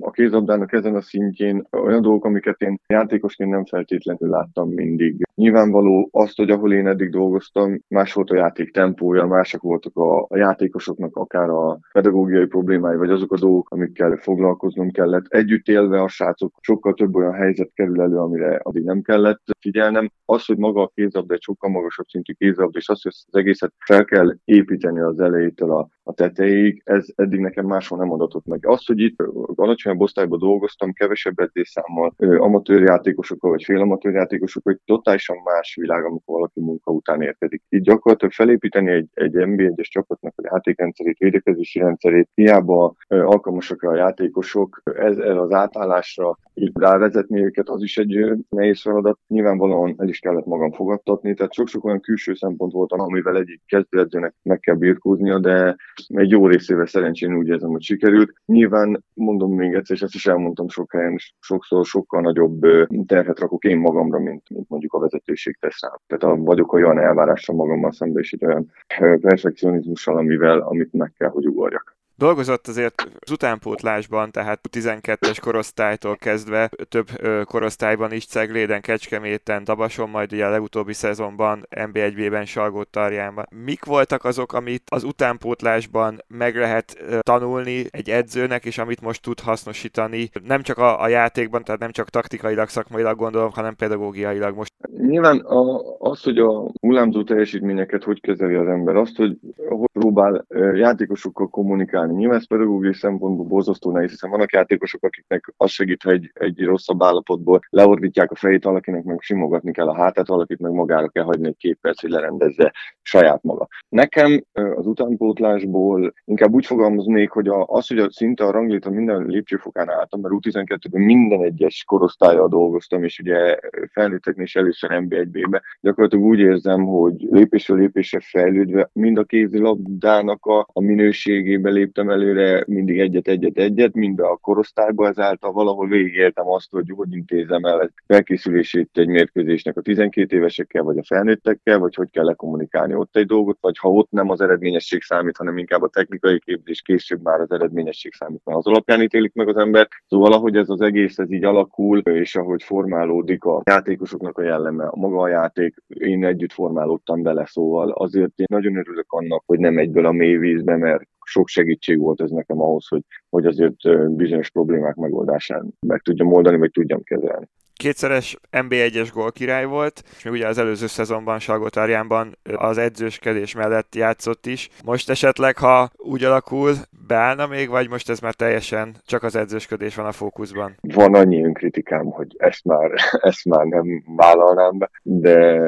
a 0.00 0.10
kézabdának 0.10 0.72
ezen 0.72 0.94
a 0.94 1.00
szintjén 1.00 1.66
olyan 1.70 2.02
dolgok, 2.02 2.24
amiket 2.24 2.60
én 2.60 2.80
játékosként 2.86 3.50
nem 3.50 3.64
feltétlenül 3.64 4.28
láttam 4.28 4.68
mindig. 4.68 5.26
Nyilvánvaló 5.34 6.08
azt, 6.12 6.36
hogy 6.36 6.50
ahol 6.50 6.72
én 6.72 6.86
eddig 6.86 7.10
dolgoztam, 7.10 7.80
más 7.88 8.12
volt 8.12 8.30
a 8.30 8.36
játék 8.36 8.72
tempója, 8.72 9.26
mások 9.26 9.62
voltak 9.62 9.96
a, 9.96 10.26
játékosoknak 10.36 11.16
akár 11.16 11.48
a 11.48 11.78
pedagógiai 11.92 12.46
problémái, 12.46 12.96
vagy 12.96 13.10
azok 13.10 13.32
a 13.32 13.38
dolgok, 13.38 13.70
amikkel 13.70 14.16
foglalkoznom 14.16 14.90
kellett. 14.90 15.24
Együtt 15.28 15.68
élve 15.68 16.02
a 16.02 16.08
srácok 16.08 16.54
sokkal 16.60 16.94
több 16.94 17.14
olyan 17.14 17.34
helyzet 17.34 17.70
kerül 17.74 18.00
elő, 18.00 18.16
amire 18.16 18.60
addig 18.62 18.84
nem 18.84 19.02
kellett 19.02 19.42
figyelnem. 19.60 20.10
Az, 20.24 20.44
hogy 20.44 20.58
maga 20.58 20.82
a 20.82 20.90
kézabda 20.94 21.34
egy 21.34 21.42
sokkal 21.42 21.70
magasabb 21.70 22.06
szintű 22.06 22.32
kézabda, 22.32 22.78
és 22.78 22.88
az, 22.88 23.02
hogy 23.02 23.12
az 23.26 23.38
egészet 23.38 23.72
fel 23.84 24.04
kell 24.04 24.36
építeni 24.44 25.00
az 25.00 25.20
elejétől 25.20 25.70
a, 25.70 25.88
a 26.08 26.12
tetejéig, 26.12 26.82
ez 26.84 27.06
eddig 27.14 27.40
nekem 27.40 27.66
máshol 27.66 27.98
nem 27.98 28.12
adatott 28.12 28.46
meg. 28.46 28.66
Az, 28.66 28.86
hogy 28.86 29.00
itt 29.00 29.22
alacsonyabb 29.54 30.00
osztályban 30.00 30.38
dolgoztam, 30.38 30.92
kevesebb 30.92 31.38
edzésszámmal, 31.38 32.14
amatőrjátékosokkal 32.18 33.50
vagy 33.50 33.64
félamatőrjátékosokkal, 33.64 34.72
hogy 34.72 34.96
totálisan 34.96 35.36
más 35.44 35.74
világ, 35.80 36.04
amikor 36.04 36.34
valaki 36.34 36.60
munka 36.60 36.90
után 36.92 37.22
érkezik. 37.22 37.62
Itt 37.68 37.82
gyakorlatilag 37.82 38.32
felépíteni 38.32 38.90
egy, 38.90 39.08
egy 39.14 39.32
NB1-es 39.34 39.88
csapatnak 39.88 40.32
a 40.36 40.48
játékrendszerét, 40.52 41.18
védekezési 41.18 41.78
rendszerét, 41.78 42.28
hiába 42.34 42.94
alkalmasak 43.08 43.82
a 43.82 43.96
játékosok, 43.96 44.82
ez, 44.84 45.18
ez 45.18 45.36
az 45.36 45.52
átállásra 45.52 46.38
rávezetni 46.74 47.44
őket, 47.44 47.68
az 47.68 47.82
is 47.82 47.98
egy 47.98 48.36
nehéz 48.48 48.80
feladat. 48.80 49.18
Nyilvánvalóan 49.26 49.94
el 49.98 50.08
is 50.08 50.18
kellett 50.18 50.46
magam 50.46 50.72
fogadtatni, 50.72 51.34
tehát 51.34 51.52
sok-sok 51.52 51.84
olyan 51.84 52.00
külső 52.00 52.34
szempont 52.34 52.72
volt, 52.72 52.92
amivel 52.92 53.36
egyik 53.36 53.62
kezdőedzőnek 53.66 54.34
meg 54.42 54.60
kell 54.60 54.74
birkóznia, 54.74 55.38
de 55.38 55.76
egy 56.06 56.30
jó 56.30 56.46
részével 56.46 56.86
szerencsén 56.86 57.36
úgy 57.36 57.48
érzem, 57.48 57.70
hogy 57.70 57.82
sikerült. 57.82 58.32
Nyilván 58.44 59.04
mondom 59.14 59.54
még 59.54 59.74
egyszer, 59.74 59.96
és 59.96 60.02
ezt 60.02 60.14
is 60.14 60.26
elmondtam 60.26 60.68
sok 60.68 60.92
helyen, 60.92 61.16
sokszor 61.40 61.84
sokkal 61.84 62.20
nagyobb 62.20 62.60
terhet 63.06 63.38
rakok 63.38 63.64
én 63.64 63.78
magamra, 63.78 64.18
mint, 64.18 64.50
mint 64.50 64.68
mondjuk 64.68 64.92
a 64.92 64.98
vezetőség 64.98 65.56
tesz 65.60 65.80
rám. 65.80 65.96
Tehát 66.06 66.38
vagyok 66.40 66.72
olyan 66.72 66.98
elvárással 66.98 67.56
magammal 67.56 67.92
szemben, 67.92 68.22
és 68.22 68.32
egy 68.32 68.44
olyan 68.44 68.72
perfekcionizmussal, 69.20 70.16
amivel, 70.16 70.58
amit 70.58 70.92
meg 70.92 71.12
kell, 71.16 71.28
hogy 71.28 71.46
ugorjak. 71.46 71.95
Dolgozott 72.18 72.66
azért 72.66 73.08
az 73.20 73.30
utánpótlásban, 73.30 74.30
tehát 74.30 74.60
12-es 74.72 75.36
korosztálytól 75.40 76.16
kezdve 76.16 76.70
több 76.88 77.06
korosztályban 77.44 78.12
is, 78.12 78.26
Cegléden, 78.26 78.80
Kecskeméten, 78.80 79.64
Dabason, 79.64 80.10
majd 80.10 80.32
ugye 80.32 80.46
a 80.46 80.50
legutóbbi 80.50 80.92
szezonban 80.92 81.66
NB1-ben, 81.70 82.44
Salgótarjánban. 82.44 83.44
Mik 83.64 83.84
voltak 83.84 84.24
azok, 84.24 84.52
amit 84.52 84.82
az 84.90 85.04
utánpótlásban 85.04 86.18
meg 86.28 86.56
lehet 86.56 87.04
tanulni 87.20 87.84
egy 87.90 88.10
edzőnek, 88.10 88.64
és 88.64 88.78
amit 88.78 89.00
most 89.00 89.22
tud 89.22 89.40
hasznosítani, 89.40 90.30
nem 90.46 90.62
csak 90.62 90.78
a, 90.78 91.02
a 91.02 91.08
játékban, 91.08 91.64
tehát 91.64 91.80
nem 91.80 91.90
csak 91.90 92.08
taktikailag, 92.08 92.68
szakmailag 92.68 93.16
gondolom, 93.16 93.50
hanem 93.50 93.76
pedagógiailag 93.76 94.56
most? 94.56 94.72
Nyilván 94.98 95.38
a, 95.38 95.80
az, 95.98 96.22
hogy 96.22 96.38
a 96.38 96.70
hullámzó 96.80 97.22
teljesítményeket 97.22 98.02
hogy 98.02 98.20
kezeli 98.20 98.54
az 98.54 98.66
ember, 98.66 98.96
azt, 98.96 99.16
hogy 99.16 99.38
hogy 99.68 99.88
próbál 99.92 100.46
játékosokkal 100.74 101.48
kommunikálni, 101.48 102.05
csinálni. 102.06 102.20
Nyilván 102.20 102.38
ez 102.38 102.46
pedagógiai 102.46 102.94
szempontból 102.94 103.46
borzasztó 103.46 103.92
nehéz, 103.92 104.10
hiszen 104.10 104.30
vannak 104.30 104.52
játékosok, 104.52 105.04
akiknek 105.04 105.52
az 105.56 105.70
segít, 105.70 106.02
hogy 106.02 106.12
egy, 106.12 106.30
egy 106.34 106.64
rosszabb 106.64 107.02
állapotból 107.02 107.60
leordítják 107.70 108.30
a 108.30 108.34
fejét, 108.34 108.64
valakinek 108.64 109.04
meg 109.04 109.20
simogatni 109.20 109.72
kell 109.72 109.88
a 109.88 109.96
hátát, 109.96 110.26
valakit 110.26 110.58
meg 110.58 110.72
magára 110.72 111.08
kell 111.08 111.24
hagyni 111.24 111.46
egy 111.46 111.56
két 111.56 111.78
perc, 111.80 112.00
hogy 112.00 112.10
lerendezze 112.10 112.72
saját 113.02 113.42
maga. 113.42 113.68
Nekem 113.88 114.44
az 114.52 114.86
utánpótlásból 114.86 116.14
inkább 116.24 116.52
úgy 116.52 116.66
fogalmaznék, 116.66 117.30
hogy 117.30 117.48
az, 117.66 117.86
hogy 117.86 117.98
a, 117.98 118.10
szinte 118.10 118.44
a 118.44 118.50
rangléta 118.50 118.90
minden 118.90 119.26
lépcsőfokán 119.26 119.90
álltam, 119.90 120.20
mert 120.20 120.34
U12-ben 120.38 121.02
minden 121.02 121.42
egyes 121.42 121.84
korosztályjal 121.86 122.48
dolgoztam, 122.48 123.04
és 123.04 123.18
ugye 123.18 123.58
felnőtteknél 123.92 124.44
is 124.44 124.56
először 124.56 124.90
NB1-be. 124.92 125.62
Gyakorlatilag 125.80 126.24
úgy 126.24 126.38
érzem, 126.38 126.84
hogy 126.84 127.14
lépésről 127.30 127.78
lépésre 127.78 128.20
fejlődve 128.20 128.90
mind 128.92 129.18
a 129.18 129.24
kézilabdának 129.24 130.46
a, 130.46 130.66
a 130.72 130.80
minőségébe 130.80 131.70
lép 131.70 131.92
léptem 131.96 132.10
előre 132.10 132.64
mindig 132.66 132.98
egyet-egyet-egyet, 132.98 133.94
mind 133.94 134.20
a 134.20 134.36
korosztályba, 134.36 135.08
ezáltal 135.08 135.52
valahol 135.52 135.88
végigéltem 135.88 136.48
azt, 136.48 136.70
hogy 136.70 136.92
hogy 136.96 137.14
intézem 137.14 137.64
el 137.64 137.90
felkészülését 138.06 138.90
egy 138.92 139.06
mérkőzésnek 139.06 139.76
a 139.76 139.80
12 139.80 140.36
évesekkel, 140.36 140.82
vagy 140.82 140.98
a 140.98 141.04
felnőttekkel, 141.04 141.78
vagy 141.78 141.94
hogy 141.94 142.10
kell 142.10 142.24
lekommunikálni 142.24 142.94
ott 142.94 143.16
egy 143.16 143.26
dolgot, 143.26 143.58
vagy 143.60 143.78
ha 143.78 143.90
ott 143.90 144.10
nem 144.10 144.30
az 144.30 144.40
eredményesség 144.40 145.02
számít, 145.02 145.36
hanem 145.36 145.58
inkább 145.58 145.82
a 145.82 145.88
technikai 145.88 146.38
képzés, 146.38 146.82
később 146.82 147.22
már 147.22 147.40
az 147.40 147.50
eredményesség 147.50 148.12
számít, 148.14 148.40
mert 148.44 148.58
az 148.58 148.66
alapján 148.66 149.02
ítélik 149.02 149.34
meg 149.34 149.48
az 149.48 149.56
ember. 149.56 149.88
Szóval 150.06 150.28
valahogy 150.28 150.56
ez 150.56 150.68
az 150.68 150.80
egész 150.80 151.18
ez 151.18 151.30
így 151.30 151.44
alakul, 151.44 151.98
és 151.98 152.36
ahogy 152.36 152.62
formálódik 152.62 153.44
a 153.44 153.62
játékosoknak 153.64 154.38
a 154.38 154.42
jelleme, 154.42 154.86
a 154.86 154.96
maga 154.96 155.20
a 155.20 155.28
játék, 155.28 155.74
én 155.86 156.24
együtt 156.24 156.52
formálódtam 156.52 157.22
bele, 157.22 157.46
szóval 157.46 157.90
azért 157.90 158.32
én 158.36 158.46
nagyon 158.50 158.76
örülök 158.76 159.12
annak, 159.12 159.42
hogy 159.46 159.58
nem 159.58 159.78
egyből 159.78 160.06
a 160.06 160.12
mély 160.12 160.36
vízbe, 160.36 160.76
mert 160.76 161.04
sok 161.26 161.48
segítség 161.48 161.98
volt 161.98 162.20
ez 162.20 162.30
nekem 162.30 162.60
ahhoz, 162.60 162.88
hogy, 162.88 163.02
hogy 163.28 163.46
azért 163.46 164.08
bizonyos 164.16 164.50
problémák 164.50 164.94
megoldásán 164.94 165.74
meg 165.86 166.00
tudjam 166.00 166.32
oldani, 166.32 166.56
vagy 166.56 166.70
tudjam 166.70 167.02
kezelni 167.02 167.48
kétszeres 167.76 168.36
NB1-es 168.52 169.08
gól 169.14 169.32
király 169.32 169.64
volt, 169.64 170.02
és 170.16 170.24
még 170.24 170.32
ugye 170.32 170.46
az 170.46 170.58
előző 170.58 170.86
szezonban 170.86 171.38
Salgótarjánban 171.38 172.38
az 172.56 172.78
edzőskedés 172.78 173.54
mellett 173.54 173.94
játszott 173.94 174.46
is. 174.46 174.68
Most 174.84 175.10
esetleg, 175.10 175.58
ha 175.58 175.90
úgy 175.96 176.24
alakul, 176.24 176.72
beállna 177.06 177.46
még, 177.46 177.68
vagy 177.68 177.88
most 177.88 178.10
ez 178.10 178.20
már 178.20 178.34
teljesen 178.34 178.96
csak 179.06 179.22
az 179.22 179.36
edzősködés 179.36 179.94
van 179.94 180.06
a 180.06 180.12
fókuszban? 180.12 180.74
Van 180.80 181.14
annyi 181.14 181.44
önkritikám, 181.44 182.04
hogy 182.04 182.34
ezt 182.36 182.64
már, 182.64 182.90
ezt 183.30 183.44
már 183.44 183.64
nem 183.64 184.04
vállalnám 184.16 184.78
be, 184.78 184.90
de 185.02 185.60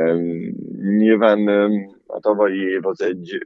nyilván 0.96 1.48
a 2.08 2.20
tavalyi 2.20 2.60
év 2.60 2.86
az 2.86 3.02
egy 3.02 3.38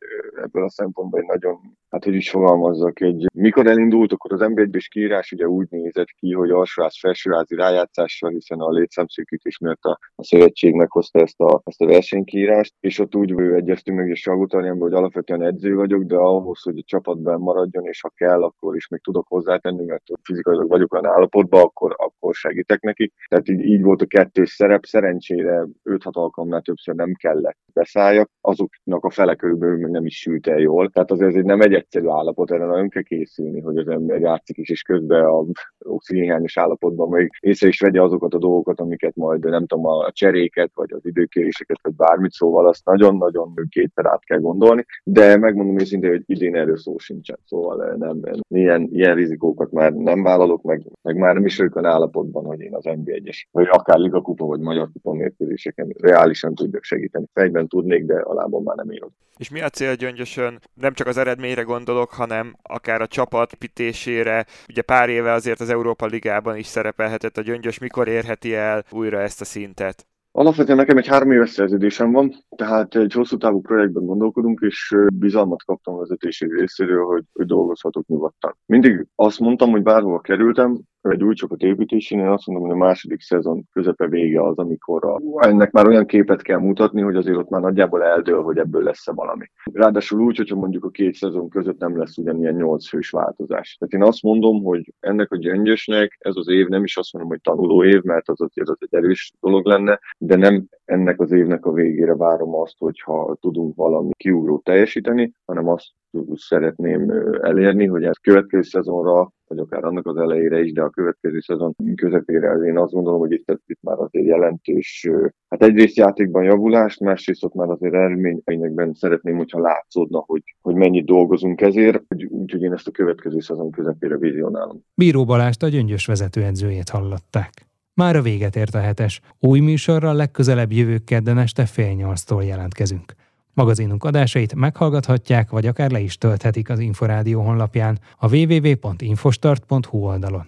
ebből 0.42 0.64
a 0.64 0.70
szempontból 0.70 1.20
egy 1.20 1.26
nagyon, 1.26 1.58
hát 1.88 2.04
hogy 2.04 2.14
is 2.14 2.30
fogalmazzak, 2.30 3.00
egy, 3.00 3.26
mikor 3.34 3.66
elindult, 3.66 4.12
akkor 4.12 4.32
az 4.32 4.40
nb 4.40 4.58
1 4.58 4.88
kiírás 4.88 5.32
ugye 5.32 5.48
úgy 5.48 5.66
nézett 5.70 6.10
ki, 6.18 6.32
hogy 6.32 6.50
alsóház 6.50 6.98
felsőházi 6.98 7.54
rájátszással, 7.54 8.30
hiszen 8.30 8.58
a 8.58 8.70
létszámszűkítés 8.70 9.58
miatt 9.58 9.82
a, 9.82 9.98
a 10.14 10.24
szövetség 10.24 10.74
meghozta 10.74 11.20
ezt 11.20 11.40
a, 11.40 11.60
ezt 11.64 11.80
a 11.80 11.86
versenykiírást, 11.86 12.74
és 12.80 12.98
ott 12.98 13.14
úgy 13.14 13.40
egyeztünk 13.40 13.98
meg, 13.98 14.08
és 14.08 14.20
Salgótarjánban, 14.20 14.88
hogy 14.88 14.98
alapvetően 14.98 15.42
edző 15.42 15.74
vagyok, 15.74 16.02
de 16.02 16.16
ahhoz, 16.16 16.62
hogy 16.62 16.78
a 16.78 16.84
csapatban 16.86 17.40
maradjon, 17.40 17.86
és 17.86 18.00
ha 18.00 18.08
kell, 18.08 18.42
akkor 18.42 18.76
is 18.76 18.88
még 18.88 19.00
tudok 19.00 19.26
hozzátenni, 19.28 19.84
mert 19.84 20.02
fizikailag 20.22 20.68
vagyok 20.68 20.92
olyan 20.92 21.06
állapotban, 21.06 21.60
akkor, 21.60 21.94
akkor 21.96 22.34
segítek 22.34 22.80
neki. 22.80 23.12
Tehát 23.28 23.48
így, 23.48 23.60
így 23.60 23.82
volt 23.82 24.02
a 24.02 24.06
kettős 24.06 24.50
szerep, 24.50 24.84
szerencsére 24.84 25.66
5-6 25.84 26.10
alkalomnál 26.10 26.60
többször 26.60 26.94
nem 26.94 27.12
kellett 27.12 27.58
beszálljak 27.72 28.30
azoknak 28.52 29.04
a 29.04 29.10
fele 29.10 29.34
körülbelül 29.34 29.88
nem 29.88 30.06
is 30.06 30.18
sült 30.18 30.46
el 30.46 30.58
jól. 30.58 30.90
Tehát 30.90 31.10
azért 31.10 31.36
ez 31.36 31.44
nem 31.44 31.60
egy 31.60 31.74
egyszerű 31.74 32.08
állapot, 32.08 32.50
erre 32.50 32.64
nagyon 32.64 32.88
kell 32.88 33.02
készülni, 33.02 33.60
hogy 33.60 33.76
az 33.76 33.88
ember 33.88 34.20
játszik 34.20 34.56
is, 34.56 34.68
és 34.68 34.82
közben 34.82 35.24
a 35.24 35.44
oxigénhányos 35.78 36.58
állapotban 36.58 37.08
még 37.08 37.30
észre 37.40 37.68
is 37.68 37.80
vegye 37.80 38.02
azokat 38.02 38.34
a 38.34 38.38
dolgokat, 38.38 38.80
amiket 38.80 39.16
majd 39.16 39.44
nem 39.44 39.66
tudom, 39.66 39.86
a 39.86 40.10
cseréket, 40.12 40.70
vagy 40.74 40.92
az 40.92 41.06
időkéréseket, 41.06 41.78
vagy 41.82 41.94
bármit, 41.94 42.32
szóval 42.32 42.68
azt 42.68 42.84
nagyon-nagyon 42.84 43.54
kétszer 43.68 44.06
át 44.06 44.24
kell 44.24 44.38
gondolni, 44.38 44.84
de 45.04 45.36
megmondom 45.36 45.78
őszintén, 45.78 46.10
hogy 46.10 46.22
idén 46.26 46.56
erről 46.56 46.76
szó 46.76 46.98
sincsen, 46.98 47.38
szóval 47.44 47.84
eh, 47.84 47.96
nem, 47.96 48.20
ilyen, 48.48 48.88
ilyen 48.92 49.14
rizikókat 49.14 49.70
már 49.70 49.92
nem 49.92 50.22
vállalok, 50.22 50.62
meg, 50.62 50.82
meg 51.02 51.16
már 51.16 51.34
nem 51.34 51.46
is 51.46 51.58
olyan 51.58 51.84
állapotban, 51.84 52.44
hogy 52.44 52.60
én 52.60 52.74
az 52.74 52.84
NB1-es, 52.86 53.36
vagy 53.50 53.66
akár 53.70 53.98
Liga 53.98 54.20
Kupa, 54.20 54.46
vagy 54.46 54.60
Magyar 54.60 54.88
Kupa 54.92 55.12
mérkőzéseken 55.12 55.94
reálisan 56.00 56.54
tudjak 56.54 56.82
segíteni. 56.82 57.26
Fejben 57.32 57.68
tudnék, 57.68 58.04
de 58.04 58.14
a 58.14 58.34
lábon 58.42 58.62
már 58.62 58.76
nem 58.76 58.90
írok. 58.90 59.10
És 59.36 59.50
mi 59.50 59.60
a 59.60 59.68
cél 59.68 59.94
Gyöngyösön? 59.94 60.58
Nem 60.74 60.92
csak 60.92 61.06
az 61.06 61.16
eredményre 61.16 61.62
gondolok, 61.62 62.10
hanem 62.10 62.56
akár 62.62 63.00
a 63.00 63.06
csapat 63.06 63.54
pitésére. 63.54 64.46
Ugye 64.68 64.82
pár 64.82 65.08
éve 65.08 65.32
azért 65.32 65.60
az 65.60 65.70
Európa 65.70 66.06
Ligában 66.06 66.56
is 66.56 66.66
szerepelhetett 66.66 67.36
a 67.36 67.42
Gyöngyös, 67.42 67.78
mikor 67.78 68.08
érheti 68.08 68.54
el 68.54 68.84
újra 68.90 69.20
ezt 69.20 69.40
a 69.40 69.44
szintet? 69.44 70.06
Alapvetően 70.34 70.76
nekem 70.76 70.96
egy 70.96 71.06
három 71.06 71.30
éves 71.30 71.50
szerződésem 71.50 72.12
van, 72.12 72.34
tehát 72.56 72.94
egy 72.94 73.12
hosszú 73.12 73.36
távú 73.36 73.60
projektben 73.60 74.04
gondolkodunk, 74.04 74.60
és 74.60 74.94
bizalmat 75.14 75.62
kaptam 75.64 75.94
a 75.94 75.98
vezetési 75.98 76.46
részéről, 76.46 77.04
hogy, 77.04 77.24
hogy 77.32 77.46
dolgozhatok 77.46 78.06
nyugodtan. 78.06 78.56
Mindig 78.66 79.06
azt 79.14 79.38
mondtam, 79.38 79.70
hogy 79.70 79.82
bárhova 79.82 80.20
kerültem, 80.20 80.80
egy 81.10 81.24
új 81.24 81.34
csapat 81.34 81.62
építésén, 81.62 82.18
én 82.18 82.26
azt 82.26 82.46
mondom, 82.46 82.66
hogy 82.66 82.76
a 82.76 82.84
második 82.84 83.20
szezon 83.20 83.68
közepe 83.72 84.06
vége 84.06 84.42
az, 84.42 84.56
amikor 84.56 85.04
a, 85.04 85.20
ennek 85.46 85.70
már 85.70 85.86
olyan 85.86 86.06
képet 86.06 86.42
kell 86.42 86.58
mutatni, 86.58 87.00
hogy 87.00 87.16
azért 87.16 87.36
ott 87.36 87.48
már 87.48 87.60
nagyjából 87.60 88.04
eldől, 88.04 88.42
hogy 88.42 88.58
ebből 88.58 88.82
lesz-e 88.82 89.12
valami. 89.12 89.46
Ráadásul 89.72 90.20
úgy, 90.20 90.36
hogyha 90.36 90.56
mondjuk 90.56 90.84
a 90.84 90.90
két 90.90 91.14
szezon 91.14 91.48
között 91.48 91.78
nem 91.78 91.98
lesz 91.98 92.16
ugyanilyen 92.16 92.54
nyolc 92.54 92.88
fős 92.88 93.10
változás. 93.10 93.76
Tehát 93.76 93.94
én 93.94 94.02
azt 94.02 94.22
mondom, 94.22 94.62
hogy 94.62 94.92
ennek 95.00 95.32
a 95.32 95.36
gyöngyösnek 95.36 96.16
ez 96.18 96.36
az 96.36 96.48
év 96.48 96.66
nem 96.66 96.84
is 96.84 96.96
azt 96.96 97.12
mondom, 97.12 97.30
hogy 97.30 97.40
tanuló 97.40 97.84
év, 97.84 98.02
mert 98.02 98.28
az 98.28 98.40
azért 98.40 98.68
az 98.68 98.76
egy 98.78 98.94
erős 98.94 99.32
dolog 99.40 99.66
lenne, 99.66 100.00
de 100.18 100.36
nem 100.36 100.64
ennek 100.84 101.20
az 101.20 101.32
évnek 101.32 101.66
a 101.66 101.72
végére 101.72 102.16
várom 102.16 102.54
azt, 102.54 102.78
hogyha 102.78 103.36
tudunk 103.40 103.76
valami 103.76 104.10
kiugrót 104.16 104.64
teljesíteni, 104.64 105.32
hanem 105.44 105.68
azt 105.68 105.86
szeretném 106.34 107.10
elérni, 107.42 107.86
hogy 107.86 108.04
ez 108.04 108.16
következő 108.16 108.62
szezonra, 108.62 109.32
vagy 109.46 109.58
akár 109.58 109.84
annak 109.84 110.06
az 110.06 110.16
elejére 110.16 110.60
is, 110.60 110.72
de 110.72 110.82
a 110.82 110.90
következő 110.90 111.40
szezon 111.40 111.74
közepére 111.94 112.52
én 112.52 112.78
azt 112.78 112.92
gondolom, 112.92 113.20
hogy 113.20 113.32
itt, 113.32 113.60
itt 113.66 113.78
már 113.82 113.98
azért 113.98 114.26
jelentős, 114.26 115.10
hát 115.48 115.62
egyrészt 115.62 115.96
játékban 115.96 116.44
javulást, 116.44 117.00
másrészt 117.00 117.44
ott 117.44 117.54
már 117.54 117.68
azért 117.68 117.94
eredményekben 117.94 118.92
szeretném, 118.94 119.36
hogyha 119.36 119.60
látszódna, 119.60 120.24
hogy, 120.26 120.42
hogy 120.60 120.74
mennyit 120.74 121.04
dolgozunk 121.04 121.60
ezért, 121.60 122.02
úgyhogy 122.28 122.62
én 122.62 122.72
ezt 122.72 122.88
a 122.88 122.90
következő 122.90 123.40
szezon 123.40 123.70
közepére 123.70 124.18
vizionálom. 124.18 124.84
Bíró 124.94 125.24
Balást 125.24 125.62
a 125.62 125.68
gyöngyös 125.68 126.06
vezetőedzőjét 126.06 126.88
hallották. 126.88 127.50
Már 127.94 128.16
a 128.16 128.22
véget 128.22 128.56
ért 128.56 128.74
a 128.74 128.78
hetes. 128.78 129.20
Új 129.38 129.60
műsorral 129.60 130.14
legközelebb 130.14 130.72
jövő 130.72 130.98
kedden 131.04 131.38
este 131.38 131.66
fél 131.66 131.92
nyolctól 131.92 132.44
jelentkezünk. 132.44 133.12
Magazinunk 133.54 134.04
adásait 134.04 134.54
meghallgathatják, 134.54 135.50
vagy 135.50 135.66
akár 135.66 135.90
le 135.90 136.00
is 136.00 136.18
tölthetik 136.18 136.68
az 136.68 136.78
Inforádió 136.78 137.42
honlapján 137.42 137.98
a 138.18 138.36
www.infostart.hu 138.36 139.98
oldalon. 139.98 140.46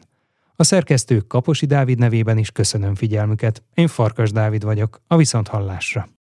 A 0.57 0.63
szerkesztők 0.65 1.27
Kaposi 1.27 1.67
Dávid 1.67 1.99
nevében 1.99 2.39
is 2.39 2.51
köszönöm 2.51 2.95
figyelmüket. 2.95 3.63
Én 3.75 3.89
Farkas 3.89 4.31
Dávid 4.31 4.65
vagyok, 4.65 5.01
a 5.07 5.17
Viszonthallásra. 5.17 6.09